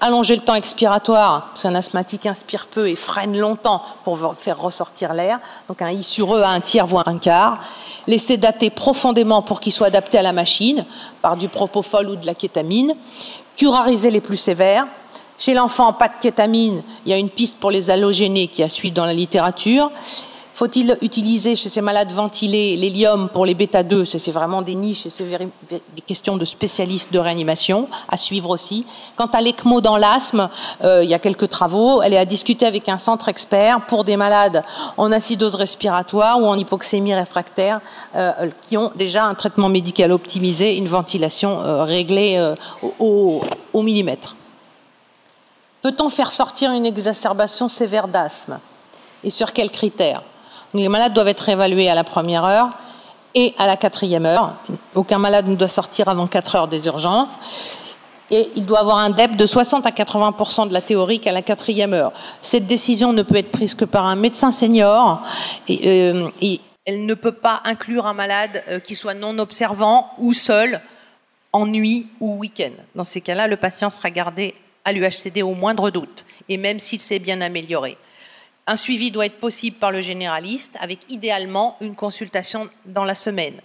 allonger 0.00 0.34
le 0.34 0.42
temps 0.42 0.56
expiratoire, 0.56 1.50
parce 1.50 1.62
qu'un 1.62 1.76
asthmatique 1.76 2.26
inspire 2.26 2.66
peu 2.66 2.88
et 2.88 2.96
freine 2.96 3.38
longtemps 3.38 3.80
pour 4.02 4.34
faire 4.36 4.60
ressortir 4.60 5.14
l'air, 5.14 5.38
donc 5.68 5.82
un 5.82 5.90
I 5.90 6.02
sur 6.02 6.34
E 6.34 6.42
à 6.42 6.48
un 6.48 6.60
tiers 6.60 6.84
voire 6.84 7.06
un 7.06 7.18
quart, 7.18 7.60
les 8.08 8.18
sédater 8.18 8.70
profondément 8.70 9.40
pour 9.40 9.60
qu'ils 9.60 9.72
soient 9.72 9.86
adaptés 9.86 10.18
à 10.18 10.22
la 10.22 10.32
machine 10.32 10.84
par 11.22 11.36
du 11.36 11.48
propofol 11.48 12.08
ou 12.08 12.16
de 12.16 12.26
la 12.26 12.34
kétamine, 12.34 12.96
curariser 13.56 14.10
les 14.10 14.20
plus 14.20 14.36
sévères, 14.36 14.88
chez 15.38 15.52
l'enfant, 15.52 15.92
pas 15.92 16.08
de 16.08 16.16
kétamine, 16.20 16.82
il 17.04 17.10
y 17.10 17.12
a 17.12 17.18
une 17.18 17.28
piste 17.28 17.58
pour 17.58 17.70
les 17.70 17.90
halogénés 17.90 18.48
qui 18.48 18.62
a 18.62 18.68
suivi 18.68 18.90
dans 18.90 19.04
la 19.04 19.12
littérature. 19.12 19.90
Faut-il 20.56 20.96
utiliser 21.02 21.54
chez 21.54 21.68
ces 21.68 21.82
malades 21.82 22.12
ventilés 22.12 22.78
l'hélium 22.78 23.28
pour 23.28 23.44
les 23.44 23.54
bêta-2 23.54 24.06
C'est 24.16 24.32
vraiment 24.32 24.62
des 24.62 24.74
niches 24.74 25.04
et 25.04 25.10
c'est 25.10 25.26
des 25.68 26.00
questions 26.06 26.38
de 26.38 26.46
spécialistes 26.46 27.12
de 27.12 27.18
réanimation 27.18 27.90
à 28.08 28.16
suivre 28.16 28.48
aussi. 28.48 28.86
Quant 29.16 29.26
à 29.26 29.42
l'ECMO 29.42 29.82
dans 29.82 29.98
l'asthme, 29.98 30.48
euh, 30.82 31.04
il 31.04 31.10
y 31.10 31.12
a 31.12 31.18
quelques 31.18 31.50
travaux. 31.50 32.00
Elle 32.00 32.14
est 32.14 32.18
à 32.18 32.24
discuter 32.24 32.64
avec 32.64 32.88
un 32.88 32.96
centre 32.96 33.28
expert 33.28 33.84
pour 33.84 34.04
des 34.04 34.16
malades 34.16 34.64
en 34.96 35.12
acidose 35.12 35.56
respiratoire 35.56 36.40
ou 36.40 36.46
en 36.46 36.56
hypoxémie 36.56 37.14
réfractaire 37.14 37.82
euh, 38.14 38.48
qui 38.62 38.78
ont 38.78 38.92
déjà 38.96 39.26
un 39.26 39.34
traitement 39.34 39.68
médical 39.68 40.10
optimisé, 40.10 40.74
une 40.78 40.88
ventilation 40.88 41.60
euh, 41.60 41.84
réglée 41.84 42.54
au, 42.98 43.42
au 43.74 43.82
millimètre. 43.82 44.34
Peut-on 45.82 46.08
faire 46.08 46.32
sortir 46.32 46.70
une 46.70 46.86
exacerbation 46.86 47.68
sévère 47.68 48.08
d'asthme? 48.08 48.58
Et 49.22 49.28
sur 49.28 49.52
quels 49.52 49.70
critères? 49.70 50.22
Les 50.76 50.88
malades 50.88 51.14
doivent 51.14 51.28
être 51.28 51.48
évalués 51.48 51.88
à 51.88 51.94
la 51.94 52.04
première 52.04 52.44
heure 52.44 52.70
et 53.34 53.54
à 53.58 53.66
la 53.66 53.76
quatrième 53.76 54.26
heure. 54.26 54.54
Aucun 54.94 55.18
malade 55.18 55.46
ne 55.46 55.54
doit 55.54 55.68
sortir 55.68 56.08
avant 56.08 56.26
4 56.26 56.56
heures 56.56 56.68
des 56.68 56.86
urgences. 56.86 57.30
Et 58.30 58.50
il 58.56 58.66
doit 58.66 58.80
avoir 58.80 58.98
un 58.98 59.10
DEP 59.10 59.36
de 59.36 59.46
60 59.46 59.86
à 59.86 59.90
80% 59.90 60.68
de 60.68 60.72
la 60.72 60.80
théorique 60.80 61.26
à 61.28 61.32
la 61.32 61.42
quatrième 61.42 61.92
heure. 61.92 62.12
Cette 62.42 62.66
décision 62.66 63.12
ne 63.12 63.22
peut 63.22 63.36
être 63.36 63.52
prise 63.52 63.74
que 63.74 63.84
par 63.84 64.06
un 64.06 64.16
médecin 64.16 64.50
senior 64.50 65.22
et, 65.68 66.12
euh, 66.12 66.28
elle 66.84 67.04
ne 67.04 67.14
peut 67.14 67.32
pas 67.32 67.62
inclure 67.64 68.06
un 68.06 68.14
malade 68.14 68.64
euh, 68.68 68.80
qui 68.80 68.94
soit 68.94 69.14
non 69.14 69.38
observant 69.38 70.10
ou 70.18 70.32
seul 70.32 70.80
en 71.52 71.66
nuit 71.66 72.08
ou 72.20 72.36
week-end. 72.38 72.72
Dans 72.94 73.04
ces 73.04 73.20
cas-là, 73.20 73.46
le 73.46 73.56
patient 73.56 73.90
sera 73.90 74.10
gardé 74.10 74.54
à 74.84 74.92
l'UHCD 74.92 75.42
au 75.42 75.54
moindre 75.54 75.90
doute, 75.90 76.24
et 76.48 76.56
même 76.56 76.78
s'il 76.78 77.00
s'est 77.00 77.18
bien 77.18 77.40
amélioré. 77.40 77.96
Un 78.66 78.76
suivi 78.76 79.10
doit 79.10 79.26
être 79.26 79.38
possible 79.38 79.76
par 79.76 79.92
le 79.92 80.00
généraliste, 80.00 80.76
avec 80.80 81.00
idéalement 81.08 81.76
une 81.80 81.94
consultation 81.94 82.68
dans 82.84 83.04
la 83.04 83.14
semaine. 83.14 83.60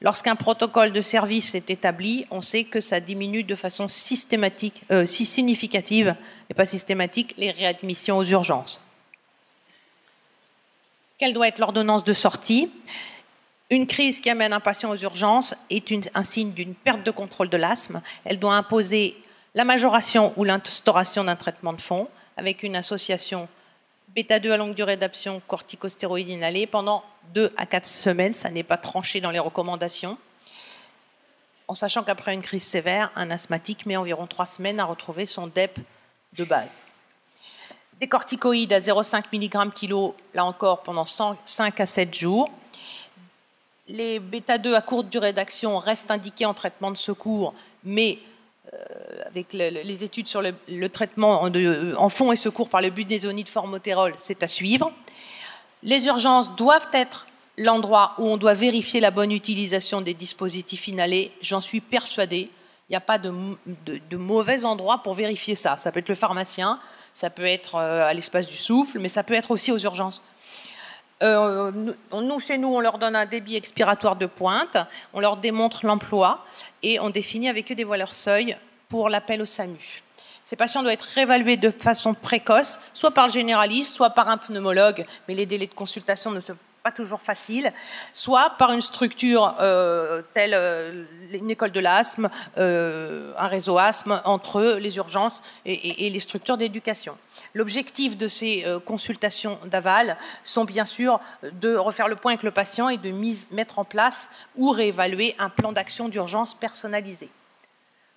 Lorsqu'un 0.00 0.36
protocole 0.36 0.92
de 0.92 1.00
service 1.00 1.54
est 1.54 1.70
établi, 1.70 2.26
on 2.30 2.42
sait 2.42 2.64
que 2.64 2.80
ça 2.80 3.00
diminue 3.00 3.44
de 3.44 3.54
façon 3.54 3.86
euh, 3.86 5.06
si 5.06 5.26
significative 5.26 6.14
et 6.50 6.54
pas 6.54 6.66
systématique 6.66 7.34
les 7.38 7.50
réadmissions 7.50 8.18
aux 8.18 8.24
urgences. 8.24 8.80
Quelle 11.18 11.32
doit 11.32 11.48
être 11.48 11.58
l'ordonnance 11.58 12.04
de 12.04 12.12
sortie? 12.12 12.70
Une 13.70 13.86
crise 13.86 14.20
qui 14.20 14.30
amène 14.30 14.52
un 14.52 14.60
patient 14.60 14.90
aux 14.90 14.96
urgences 14.96 15.54
est 15.70 15.90
un 16.14 16.24
signe 16.24 16.52
d'une 16.52 16.74
perte 16.74 17.02
de 17.02 17.10
contrôle 17.10 17.48
de 17.48 17.56
l'asthme. 17.56 18.02
Elle 18.24 18.38
doit 18.38 18.54
imposer 18.54 19.16
la 19.54 19.64
majoration 19.64 20.34
ou 20.36 20.44
l'instauration 20.44 21.24
d'un 21.24 21.36
traitement 21.36 21.72
de 21.72 21.80
fond 21.80 22.06
avec 22.36 22.62
une 22.62 22.76
association 22.76 23.48
bêta-2 24.16 24.50
à 24.50 24.56
longue 24.56 24.74
durée 24.74 24.96
d'option 24.96 25.42
corticostéroïde 25.46 26.30
inhalée 26.30 26.66
pendant 26.66 27.04
2 27.34 27.52
à 27.58 27.66
4 27.66 27.84
semaines. 27.84 28.32
Ça 28.32 28.50
n'est 28.50 28.62
pas 28.62 28.78
tranché 28.78 29.20
dans 29.20 29.30
les 29.30 29.38
recommandations. 29.38 30.16
En 31.68 31.74
sachant 31.74 32.02
qu'après 32.02 32.32
une 32.32 32.40
crise 32.40 32.62
sévère, 32.62 33.12
un 33.14 33.30
asthmatique 33.30 33.84
met 33.84 33.96
environ 33.96 34.26
3 34.26 34.46
semaines 34.46 34.80
à 34.80 34.86
retrouver 34.86 35.26
son 35.26 35.48
DEP 35.48 35.78
de 36.32 36.44
base. 36.44 36.82
Des 38.00 38.08
corticoïdes 38.08 38.72
à 38.72 38.78
0,5 38.78 39.24
mg 39.32 39.74
kg, 39.74 40.14
là 40.32 40.46
encore, 40.46 40.82
pendant 40.82 41.04
5 41.04 41.80
à 41.80 41.86
7 41.86 42.14
jours. 42.14 42.50
Les 43.88 44.18
bêta-2 44.18 44.74
à 44.74 44.80
courte 44.80 45.10
durée 45.10 45.34
d'action 45.34 45.78
restent 45.78 46.10
indiqués 46.10 46.46
en 46.46 46.54
traitement 46.54 46.90
de 46.90 46.96
secours, 46.96 47.54
mais 47.84 48.18
euh, 48.72 48.78
avec 49.26 49.52
les 49.52 50.04
études 50.04 50.26
sur 50.26 50.42
le, 50.42 50.88
traitement 50.88 51.42
en, 51.42 52.08
fond 52.08 52.32
et 52.32 52.36
secours 52.36 52.68
par 52.68 52.80
le 52.80 52.90
budésonide 52.90 53.48
formotérol, 53.48 54.14
c'est 54.16 54.42
à 54.42 54.48
suivre. 54.48 54.92
Les 55.82 56.06
urgences 56.06 56.54
doivent 56.56 56.88
être 56.92 57.26
l'endroit 57.58 58.14
où 58.18 58.24
on 58.24 58.36
doit 58.36 58.54
vérifier 58.54 59.00
la 59.00 59.10
bonne 59.10 59.32
utilisation 59.32 60.00
des 60.00 60.14
dispositifs 60.14 60.88
inhalés. 60.88 61.32
J'en 61.42 61.60
suis 61.60 61.80
persuadée. 61.80 62.50
Il 62.88 62.92
n'y 62.92 62.96
a 62.96 63.00
pas 63.00 63.18
de, 63.18 64.16
mauvais 64.16 64.64
endroit 64.64 65.02
pour 65.02 65.14
vérifier 65.14 65.54
ça. 65.54 65.76
Ça 65.76 65.92
peut 65.92 66.00
être 66.00 66.08
le 66.08 66.14
pharmacien, 66.14 66.78
ça 67.14 67.30
peut 67.30 67.44
être 67.44 67.76
euh, 67.76 68.06
à 68.06 68.14
l'espace 68.14 68.46
du 68.46 68.56
souffle, 68.56 68.98
mais 68.98 69.08
ça 69.08 69.22
peut 69.22 69.34
être 69.34 69.50
aussi 69.50 69.72
aux 69.72 69.78
urgences. 69.78 70.22
Euh, 71.22 71.72
nous, 72.12 72.40
chez 72.40 72.58
nous, 72.58 72.68
on 72.68 72.80
leur 72.80 72.98
donne 72.98 73.16
un 73.16 73.26
débit 73.26 73.56
expiratoire 73.56 74.16
de 74.16 74.26
pointe, 74.26 74.76
on 75.14 75.20
leur 75.20 75.38
démontre 75.38 75.86
l'emploi 75.86 76.44
et 76.82 77.00
on 77.00 77.08
définit 77.08 77.48
avec 77.48 77.72
eux 77.72 77.74
des 77.74 77.84
valeurs 77.84 78.14
seuil 78.14 78.56
pour 78.88 79.08
l'appel 79.08 79.40
au 79.40 79.46
SAMU. 79.46 80.02
Ces 80.44 80.56
patients 80.56 80.82
doivent 80.82 80.94
être 80.94 81.02
réévalués 81.14 81.56
de 81.56 81.70
façon 81.70 82.14
précoce, 82.14 82.78
soit 82.92 83.10
par 83.10 83.26
le 83.26 83.32
généraliste, 83.32 83.94
soit 83.94 84.10
par 84.10 84.28
un 84.28 84.36
pneumologue, 84.36 85.04
mais 85.26 85.34
les 85.34 85.46
délais 85.46 85.66
de 85.66 85.74
consultation 85.74 86.30
ne 86.30 86.38
se 86.38 86.52
pas 86.86 86.92
toujours 86.92 87.20
facile, 87.20 87.72
soit 88.12 88.50
par 88.58 88.70
une 88.70 88.80
structure 88.80 89.56
euh, 89.60 90.22
telle 90.34 90.54
euh, 90.54 91.02
une 91.32 91.50
école 91.50 91.72
de 91.72 91.80
l'asthme, 91.80 92.30
euh, 92.58 93.32
un 93.36 93.48
réseau 93.48 93.76
asthme 93.76 94.22
entre 94.24 94.78
les 94.78 94.96
urgences 94.96 95.42
et, 95.64 96.08
les 96.08 96.20
structures 96.20 96.56
d'éducation. 96.56 97.18
L'objectif 97.54 98.16
de 98.16 98.28
ces 98.28 98.64
consultations 98.84 99.58
d'aval 99.64 100.16
sont 100.44 100.64
bien 100.64 100.86
sûr 100.86 101.18
de 101.42 101.74
refaire 101.74 102.06
le 102.06 102.14
point 102.14 102.34
avec 102.34 102.44
le 102.44 102.52
patient 102.52 102.88
et 102.88 102.98
de 102.98 103.12
mettre 103.50 103.80
en 103.80 103.84
place 103.84 104.28
ou 104.56 104.70
réévaluer 104.70 105.34
un 105.40 105.48
plan 105.48 105.72
d'action 105.72 106.08
d'urgence 106.08 106.54
personnalisé. 106.54 107.30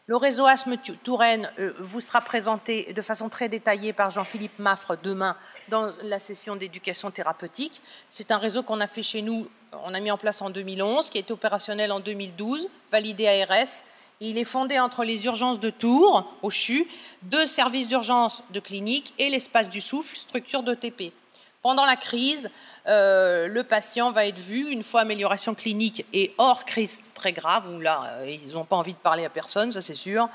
Le 0.10 0.16
réseau 0.16 0.48
Asthme 0.48 0.76
Touraine 1.04 1.52
euh, 1.60 1.72
vous 1.78 2.02
sera 2.02 2.22
présenté 2.22 2.94
de 2.94 3.02
façon 3.04 3.30
très 3.30 3.48
détaillée 3.48 3.94
par 3.94 4.10
Jean-Philippe 4.10 4.58
Maffre 4.58 4.98
demain 5.04 5.38
dans 5.68 5.94
la 6.02 6.18
session 6.18 6.56
d'éducation 6.56 7.12
thérapeutique. 7.12 7.84
C'est 8.10 8.32
un 8.32 8.40
réseau 8.40 8.64
qu'on 8.64 8.80
a 8.80 8.88
fait 8.88 9.04
chez 9.04 9.22
nous, 9.22 9.48
on 9.72 9.94
a 9.94 10.00
mis 10.00 10.10
en 10.10 10.18
place 10.18 10.42
en 10.42 10.50
2011, 10.50 11.12
qui 11.12 11.20
est 11.20 11.30
opérationnel 11.30 11.92
en 11.92 12.00
2012, 12.00 12.70
validé 12.92 13.28
ARS. 13.28 13.84
Il 14.20 14.40
est 14.40 14.46
fondé 14.46 14.80
entre 14.80 15.04
les 15.04 15.26
urgences 15.26 15.60
de 15.60 15.70
Tours, 15.70 16.26
au 16.42 16.50
CHU, 16.50 16.88
deux 17.22 17.46
services 17.46 17.88
d'urgence 17.88 18.42
de 18.50 18.60
clinique 18.60 19.14
et 19.20 19.30
l'espace 19.30 19.70
du 19.70 19.80
souffle, 19.80 20.18
structure 20.18 20.64
d'ETP. 20.64 21.14
Pendant 21.62 21.86
la 21.86 21.98
crise, 21.98 22.50
euh, 22.90 23.48
le 23.48 23.64
patient 23.64 24.12
va 24.12 24.26
être 24.26 24.40
vu 24.40 24.72
une 24.72 24.82
fois 24.82 25.02
amélioration 25.02 25.54
clinique 25.54 26.06
et 26.12 26.34
hors 26.40 26.66
crise 26.66 27.04
très 27.14 27.34
grave, 27.34 27.70
où 27.70 27.80
là, 27.80 28.20
euh, 28.22 28.38
ils 28.44 28.54
n'ont 28.54 28.64
pas 28.64 28.78
envie 28.78 28.94
de 28.94 28.98
parler 28.98 29.26
à 29.26 29.30
personne, 29.30 29.72
ça 29.72 29.82
c'est 29.82 29.94
sûr. 29.94 30.28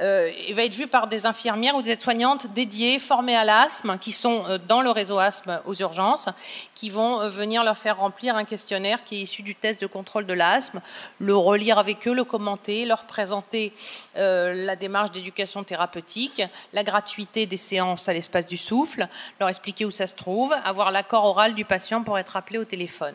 Euh, 0.00 0.30
il 0.48 0.54
va 0.54 0.64
être 0.64 0.74
vu 0.74 0.86
par 0.86 1.08
des 1.08 1.26
infirmières 1.26 1.74
ou 1.74 1.82
des 1.82 1.92
aides-soignantes 1.92 2.46
dédiées, 2.52 3.00
formées 3.00 3.34
à 3.34 3.44
l'asthme, 3.44 3.98
qui 3.98 4.12
sont 4.12 4.58
dans 4.68 4.82
le 4.82 4.90
réseau 4.90 5.18
asthme 5.18 5.60
aux 5.64 5.74
urgences, 5.74 6.26
qui 6.74 6.90
vont 6.90 7.28
venir 7.28 7.64
leur 7.64 7.76
faire 7.76 7.96
remplir 7.96 8.36
un 8.36 8.44
questionnaire 8.44 9.02
qui 9.04 9.16
est 9.16 9.22
issu 9.22 9.42
du 9.42 9.54
test 9.54 9.80
de 9.80 9.86
contrôle 9.86 10.26
de 10.26 10.34
l'asthme, 10.34 10.80
le 11.18 11.34
relire 11.34 11.78
avec 11.78 12.06
eux, 12.06 12.14
le 12.14 12.24
commenter, 12.24 12.84
leur 12.84 13.04
présenter 13.04 13.72
la 14.14 14.76
démarche 14.76 15.10
d'éducation 15.10 15.64
thérapeutique, 15.64 16.42
la 16.72 16.84
gratuité 16.84 17.46
des 17.46 17.56
séances 17.56 18.08
à 18.08 18.12
l'espace 18.12 18.46
du 18.46 18.56
souffle, 18.56 19.08
leur 19.40 19.48
expliquer 19.48 19.84
où 19.84 19.90
ça 19.90 20.06
se 20.06 20.14
trouve, 20.14 20.54
avoir 20.64 20.90
l'accord 20.90 21.24
oral 21.24 21.54
du 21.54 21.64
patient 21.64 21.95
pour 22.02 22.18
être 22.18 22.36
appelé 22.36 22.58
au 22.58 22.64
téléphone. 22.64 23.14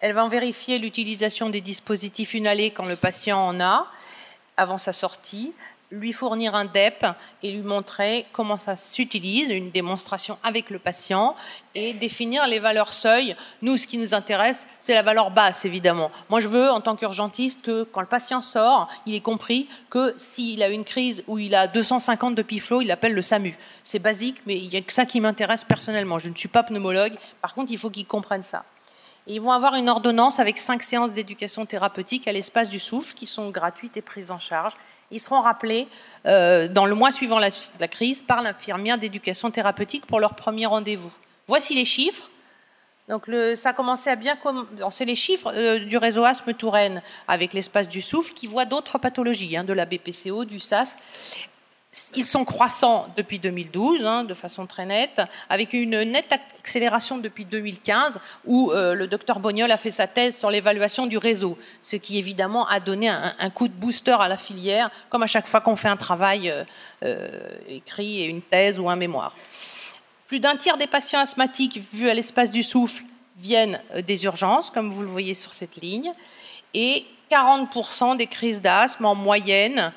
Elle 0.00 0.12
va 0.12 0.24
en 0.24 0.28
vérifier 0.28 0.78
l'utilisation 0.78 1.50
des 1.50 1.60
dispositifs 1.60 2.34
inhalés 2.34 2.70
quand 2.70 2.86
le 2.86 2.96
patient 2.96 3.38
en 3.38 3.60
a, 3.60 3.86
avant 4.56 4.78
sa 4.78 4.92
sortie, 4.92 5.54
lui 5.90 6.12
fournir 6.12 6.54
un 6.54 6.66
DEP 6.66 7.06
et 7.42 7.52
lui 7.52 7.62
montrer 7.62 8.26
comment 8.32 8.58
ça 8.58 8.76
s'utilise, 8.76 9.50
une 9.50 9.70
démonstration 9.70 10.38
avec 10.42 10.70
le 10.70 10.78
patient 10.78 11.34
et 11.74 11.94
définir 11.94 12.46
les 12.46 12.58
valeurs 12.58 12.92
seuil. 12.92 13.36
Nous, 13.62 13.76
ce 13.76 13.86
qui 13.86 13.96
nous 13.96 14.14
intéresse, 14.14 14.68
c'est 14.78 14.94
la 14.94 15.02
valeur 15.02 15.30
basse, 15.30 15.64
évidemment. 15.64 16.10
Moi, 16.28 16.40
je 16.40 16.48
veux, 16.48 16.70
en 16.70 16.80
tant 16.80 16.96
qu'urgentiste, 16.96 17.62
que 17.62 17.84
quand 17.84 18.00
le 18.00 18.06
patient 18.06 18.42
sort, 18.42 18.88
il 19.06 19.14
ait 19.14 19.20
compris 19.20 19.68
que 19.88 20.14
s'il 20.16 20.62
a 20.62 20.68
une 20.68 20.84
crise 20.84 21.22
où 21.26 21.38
il 21.38 21.54
a 21.54 21.66
250 21.66 22.34
de 22.34 22.42
piflo, 22.42 22.82
il 22.82 22.90
appelle 22.90 23.14
le 23.14 23.22
SAMU. 23.22 23.56
C'est 23.82 23.98
basique, 23.98 24.36
mais 24.46 24.56
il 24.56 24.68
n'y 24.68 24.76
a 24.76 24.82
que 24.82 24.92
ça 24.92 25.06
qui 25.06 25.20
m'intéresse 25.20 25.64
personnellement. 25.64 26.18
Je 26.18 26.28
ne 26.28 26.34
suis 26.34 26.48
pas 26.48 26.62
pneumologue. 26.62 27.16
Par 27.40 27.54
contre, 27.54 27.72
il 27.72 27.78
faut 27.78 27.90
qu'il 27.90 28.06
comprenne 28.06 28.42
ça 28.42 28.64
ils 29.30 29.42
vont 29.42 29.52
avoir 29.52 29.74
une 29.74 29.90
ordonnance 29.90 30.40
avec 30.40 30.56
cinq 30.56 30.82
séances 30.82 31.12
d'éducation 31.12 31.66
thérapeutique 31.66 32.26
à 32.26 32.32
l'espace 32.32 32.68
du 32.68 32.78
souffle 32.78 33.12
qui 33.14 33.26
sont 33.26 33.50
gratuites 33.50 33.96
et 33.98 34.02
prises 34.02 34.30
en 34.30 34.38
charge. 34.38 34.72
Ils 35.10 35.20
seront 35.20 35.40
rappelés 35.40 35.88
euh, 36.26 36.68
dans 36.68 36.86
le 36.86 36.94
mois 36.94 37.10
suivant 37.10 37.38
la, 37.38 37.50
crise 37.88 38.22
par 38.22 38.42
l'infirmière 38.42 38.98
d'éducation 38.98 39.50
thérapeutique 39.50 40.06
pour 40.06 40.20
leur 40.20 40.34
premier 40.34 40.66
rendez-vous. 40.66 41.12
Voici 41.46 41.74
les 41.74 41.84
chiffres. 41.84 42.30
Donc 43.08 43.30
ça 43.56 43.70
a 43.70 43.72
commencé 43.72 44.10
à 44.10 44.16
bien 44.16 44.36
commencer 44.36 45.06
les 45.06 45.14
chiffres 45.14 45.50
euh, 45.54 45.78
du 45.78 45.96
réseau 45.96 46.24
asthme 46.24 46.52
Touraine 46.52 47.02
avec 47.26 47.54
l'espace 47.54 47.88
du 47.88 48.02
souffle 48.02 48.34
qui 48.34 48.46
voit 48.46 48.66
d'autres 48.66 48.98
pathologies, 48.98 49.56
hein, 49.56 49.64
de 49.64 49.72
la 49.72 49.86
BPCO, 49.86 50.44
du 50.44 50.60
SAS. 50.60 50.94
Ils 52.14 52.26
sont 52.26 52.44
croissants 52.44 53.08
depuis 53.16 53.38
2012, 53.38 54.04
hein, 54.04 54.24
de 54.24 54.34
façon 54.34 54.66
très 54.66 54.84
nette, 54.84 55.22
avec 55.48 55.72
une 55.72 56.02
nette 56.02 56.30
accélération 56.32 57.16
depuis 57.16 57.46
2015, 57.46 58.20
où 58.44 58.70
euh, 58.70 58.92
le 58.92 59.06
docteur 59.06 59.40
Bognol 59.40 59.70
a 59.70 59.78
fait 59.78 59.90
sa 59.90 60.06
thèse 60.06 60.36
sur 60.36 60.50
l'évaluation 60.50 61.06
du 61.06 61.16
réseau, 61.16 61.56
ce 61.80 61.96
qui 61.96 62.18
évidemment 62.18 62.66
a 62.68 62.78
donné 62.78 63.08
un, 63.08 63.50
coup 63.50 63.68
de 63.68 63.72
booster 63.72 64.16
à 64.20 64.28
la 64.28 64.36
filière, 64.36 64.90
comme 65.08 65.22
à 65.22 65.26
chaque 65.26 65.46
fois 65.46 65.62
qu'on 65.62 65.76
fait 65.76 65.88
un 65.88 65.96
travail 65.96 66.50
euh, 66.50 66.64
euh, 67.04 67.56
écrit, 67.68 68.26
une 68.26 68.42
thèse 68.42 68.78
ou 68.78 68.90
un 68.90 68.96
mémoire. 68.96 69.34
Plus 70.26 70.40
d'un 70.40 70.56
tiers 70.56 70.76
des 70.76 70.86
patients 70.86 71.20
asthmatiques 71.20 71.80
vus 71.94 72.10
à 72.10 72.14
l'espace 72.14 72.50
du 72.50 72.62
souffle 72.62 73.02
viennent 73.38 73.80
des 74.06 74.24
urgences, 74.24 74.68
comme 74.68 74.90
vous 74.90 75.00
le 75.00 75.08
voyez 75.08 75.32
sur 75.32 75.54
cette 75.54 75.76
ligne, 75.76 76.12
et 76.74 77.06
40% 77.30 78.18
des 78.18 78.26
crises 78.26 78.60
d'asthme 78.60 79.06
en 79.06 79.14
moyenne 79.14 79.92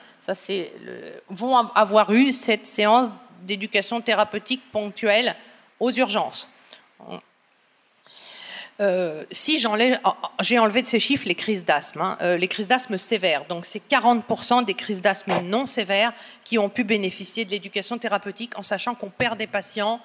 vont 1.29 1.57
avoir 1.57 2.12
eu 2.12 2.31
cette 2.31 2.67
séance 2.67 3.07
d'éducation 3.43 4.01
thérapeutique 4.01 4.62
ponctuelle 4.71 5.36
aux 5.79 5.91
urgences. 5.91 6.49
Euh, 8.81 9.25
si 9.29 9.60
j'ai 9.60 9.67
enlevé 10.60 10.81
de 10.81 10.88
ces 10.88 10.99
chiffres 10.99 11.27
les 11.27 11.36
crises 11.36 11.63
d'asthme, 11.63 12.01
hein, 12.01 12.17
euh, 12.21 12.36
les 12.36 12.47
crises 12.47 12.67
d'asthme 12.67 12.97
sévères. 12.97 13.45
Donc 13.47 13.67
c'est 13.67 13.81
40% 13.88 14.65
des 14.65 14.73
crises 14.73 15.01
d'asthme 15.01 15.39
non 15.43 15.67
sévères 15.67 16.13
qui 16.43 16.57
ont 16.57 16.69
pu 16.69 16.84
bénéficier 16.84 17.45
de 17.45 17.51
l'éducation 17.51 17.99
thérapeutique 17.99 18.57
en 18.57 18.63
sachant 18.63 18.95
qu'on 18.95 19.10
perd 19.10 19.38
des 19.38 19.45
patients 19.45 19.99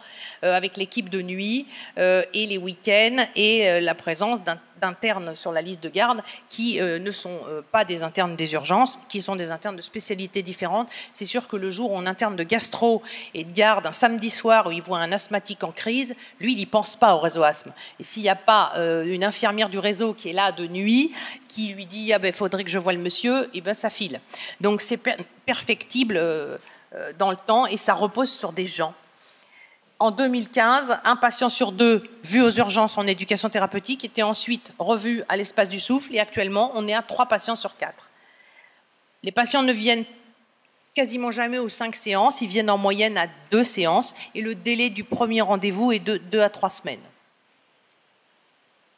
euh, 0.45 0.55
avec 0.55 0.77
l'équipe 0.77 1.09
de 1.09 1.23
nuit 1.23 1.67
et 1.97 2.47
les 2.47 2.59
week-ends 2.59 3.27
et 3.35 3.81
la 3.81 3.95
présence 3.95 4.43
d'un 4.43 4.59
d'internes 4.81 5.35
sur 5.35 5.53
la 5.53 5.63
liste 5.63 5.83
de 5.83 5.89
garde 5.89 6.23
qui 6.49 6.81
euh, 6.81 6.99
ne 6.99 7.11
sont 7.11 7.41
euh, 7.49 7.63
pas 7.73 7.85
des 7.85 8.03
internes 8.03 8.37
des 8.37 8.55
urgences, 8.55 8.99
qui 9.09 9.21
sont 9.21 9.37
des 9.37 9.51
internes 9.51 9.77
de 9.77 9.83
spécialités 9.83 10.43
différentes. 10.43 10.89
C'est 11.13 11.27
sûr 11.27 11.49
que 11.49 11.57
le 11.57 11.71
jour 11.71 11.93
où 11.93 11.97
on 11.97 12.07
interne 12.07 12.37
de 12.37 12.43
gastro 12.43 13.03
et 13.35 13.45
de 13.45 13.53
garde 13.53 13.87
un 13.87 13.93
samedi 13.93 14.31
soir 14.31 14.67
où 14.67 14.71
il 14.71 14.83
voit 14.83 14.99
un 14.99 15.13
asthmatique 15.13 15.65
en 15.65 15.73
crise, 15.73 16.15
lui, 16.41 16.53
il 16.53 16.59
n'y 16.59 16.67
pense 16.67 16.97
pas 16.97 17.15
au 17.15 17.19
réseau 17.19 17.43
asthme. 17.43 17.73
Et 18.01 18.05
s'il 18.05 18.23
n'y 18.23 18.29
a 18.29 18.37
pas 18.37 18.73
euh, 18.77 19.05
une 19.07 19.25
infirmière 19.25 19.69
du 19.69 19.79
réseau 19.79 20.13
qui 20.13 20.31
est 20.31 20.35
là 20.35 20.53
de 20.53 20.67
nuit, 20.67 21.13
qui 21.49 21.69
lui 21.69 21.87
dit 21.87 22.13
ah 22.13 22.19
ben 22.19 22.33
faudrait 22.33 22.65
que 22.65 22.71
je 22.71 22.79
voie 22.79 22.93
le 22.93 22.99
monsieur, 22.99 23.45
et 23.45 23.51
eh 23.55 23.61
ben 23.61 23.75
ça 23.75 23.91
file. 23.91 24.21
Donc 24.61 24.81
c'est 24.81 25.01
perfectible 25.45 26.21
dans 27.19 27.31
le 27.31 27.37
temps 27.37 27.67
et 27.67 27.77
ça 27.77 27.95
repose 27.95 28.31
sur 28.31 28.53
des 28.53 28.67
gens 28.67 28.95
en 29.99 30.11
2015, 30.11 30.99
un 31.05 31.17
patient 31.17 31.49
sur 31.49 31.73
deux 31.73 32.05
vu 32.23 32.43
aux 32.43 32.51
urgences 32.51 32.99
en 32.99 33.07
éducation 33.07 33.49
thérapeutique 33.49 34.05
était 34.05 34.23
ensuite 34.23 34.73
revu 34.79 35.23
à 35.29 35.37
l'espace 35.37 35.71
du 35.71 35.81
souffle 35.81 36.15
et 36.15 36.21
actuellement, 36.21 36.71
on 36.75 36.87
est 36.87 36.95
à 36.95 37.03
trois 37.03 37.27
patients 37.27 37.57
sur 37.57 37.77
quatre. 37.77 38.09
Les 39.23 39.33
patients 39.33 39.63
ne 39.63 39.73
viennent 39.73 40.05
quasiment 40.95 41.31
jamais 41.31 41.59
aux 41.59 41.69
cinq 41.69 41.97
séances, 41.97 42.43
ils 42.43 42.49
viennent 42.49 42.71
en 42.71 42.79
moyenne 42.79 43.17
à 43.17 43.27
deux 43.51 43.65
séances 43.65 44.15
et 44.35 44.43
le 44.43 44.55
délai 44.55 44.91
du 44.91 45.05
premier 45.05 45.41
rendez-vous 45.41 45.93
est 45.93 45.99
de 45.99 46.19
deux 46.19 46.41
à 46.41 46.51
trois 46.51 46.71
semaines. 46.71 47.01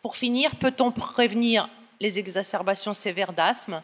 Pour 0.03 0.17
finir, 0.17 0.57
peut-on 0.57 0.91
prévenir 0.91 1.69
les 2.01 2.19
exacerbations 2.19 2.95
sévères 2.95 3.33
d'asthme? 3.33 3.83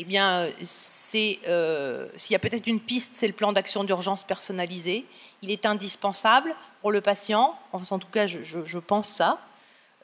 Eh 0.00 0.04
bien, 0.04 0.46
euh, 0.46 2.08
s'il 2.16 2.32
y 2.32 2.34
a 2.34 2.38
peut-être 2.38 2.66
une 2.66 2.80
piste, 2.80 3.14
c'est 3.14 3.26
le 3.26 3.34
plan 3.34 3.52
d'action 3.52 3.84
d'urgence 3.84 4.22
personnalisé. 4.24 5.04
Il 5.42 5.50
est 5.50 5.66
indispensable 5.66 6.54
pour 6.80 6.90
le 6.90 7.02
patient, 7.02 7.54
en 7.72 7.98
tout 7.98 8.08
cas, 8.10 8.26
je, 8.26 8.78
pense 8.78 9.08
ça, 9.08 9.38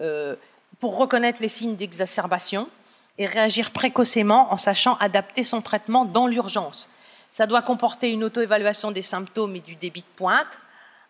euh, 0.02 0.36
pour 0.80 0.98
reconnaître 0.98 1.40
les 1.40 1.48
signes 1.48 1.76
d'exacerbation 1.76 2.68
et 3.16 3.24
réagir 3.24 3.70
précocement 3.70 4.52
en 4.52 4.58
sachant 4.58 4.96
adapter 4.96 5.44
son 5.44 5.62
traitement 5.62 6.04
dans 6.04 6.26
l'urgence. 6.26 6.90
Ça 7.32 7.46
doit 7.46 7.62
comporter 7.62 8.10
une 8.10 8.22
auto-évaluation 8.24 8.90
des 8.90 9.00
symptômes 9.00 9.56
et 9.56 9.60
du 9.60 9.76
débit 9.76 10.02
de 10.02 10.16
pointe, 10.16 10.58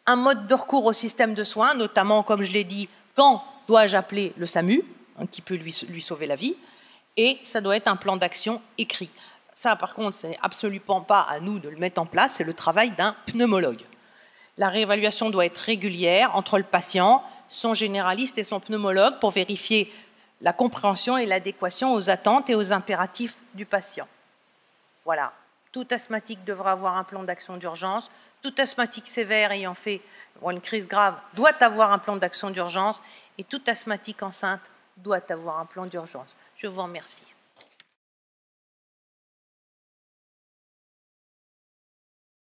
un 0.07 0.15
mode 0.15 0.47
de 0.47 0.55
recours 0.55 0.85
au 0.85 0.93
système 0.93 1.35
de 1.35 1.43
soins, 1.43 1.75
notamment, 1.75 2.23
comme 2.23 2.43
je 2.43 2.53
l'ai 2.53 2.63
dit, 2.63 2.89
quand 3.17 3.43
dois-je 3.67 3.97
appeler 3.97 4.33
le 4.37 4.47
SAMU, 4.47 4.85
hein, 5.19 5.27
qui 5.27 5.43
peut 5.43 5.57
lui 5.57 6.03
sauver 6.03 6.27
la 6.27 6.37
vie, 6.37 6.55
et 7.17 7.39
ça 7.43 7.61
doit 7.61 7.77
être 7.77 7.89
un 7.89 7.97
plan 7.97 8.17
d'action 8.17 8.61
écrit. 8.79 9.11
Ça, 9.55 9.75
par 9.77 9.95
contre, 9.95 10.17
ce 10.17 10.27
n'est 10.27 10.39
absolument 10.43 11.01
pas 11.01 11.21
à 11.21 11.41
nous 11.41 11.59
de 11.59 11.69
le 11.69 11.79
mettre 11.79 12.01
en 12.01 12.07
place, 12.07 12.35
c'est 12.35 12.45
le 12.45 12.55
travail 12.55 12.91
d'un 12.91 13.17
pneumologue. 13.27 13.83
La 14.59 14.69
réévaluation 14.69 15.31
doit 15.31 15.47
être 15.47 15.59
régulière 15.59 16.35
entre 16.35 16.59
le 16.59 16.65
patient, 16.65 17.23
son 17.49 17.75
généraliste 17.75 18.39
et 18.39 18.45
son 18.45 18.61
pneumologue 18.61 19.19
pour 19.19 19.31
vérifier 19.31 19.93
la 20.41 20.53
compréhension 20.53 21.17
et 21.17 21.27
l'adéquation 21.27 21.95
aux 21.95 22.11
attentes 22.11 22.51
et 22.51 22.55
aux 22.55 22.73
impératifs 22.73 23.37
du 23.55 23.67
patient. 23.67 24.09
Voilà. 25.05 25.33
Tout 25.73 25.87
asthmatique 25.91 26.45
devra 26.45 26.73
avoir 26.73 26.97
un 26.97 27.05
plan 27.05 27.23
d'action 27.23 27.57
d'urgence. 27.57 28.11
Tout 28.43 28.55
asthmatique 28.59 29.09
sévère 29.09 29.53
ayant 29.53 29.75
fait 29.75 30.01
une 30.51 30.61
crise 30.61 30.89
grave 30.89 31.17
doit 31.35 31.63
avoir 31.63 31.93
un 31.93 31.99
plan 31.99 32.17
d'action 32.17 32.51
d'urgence. 32.51 33.03
Et 33.39 33.45
tout 33.45 33.61
asthmatique 33.67 34.23
enceinte 34.23 34.71
doit 34.97 35.21
avoir 35.31 35.59
un 35.59 35.67
plan 35.67 35.87
d'urgence. 35.87 36.35
Je 36.57 36.67
vous 36.67 36.83
remercie. 36.83 37.36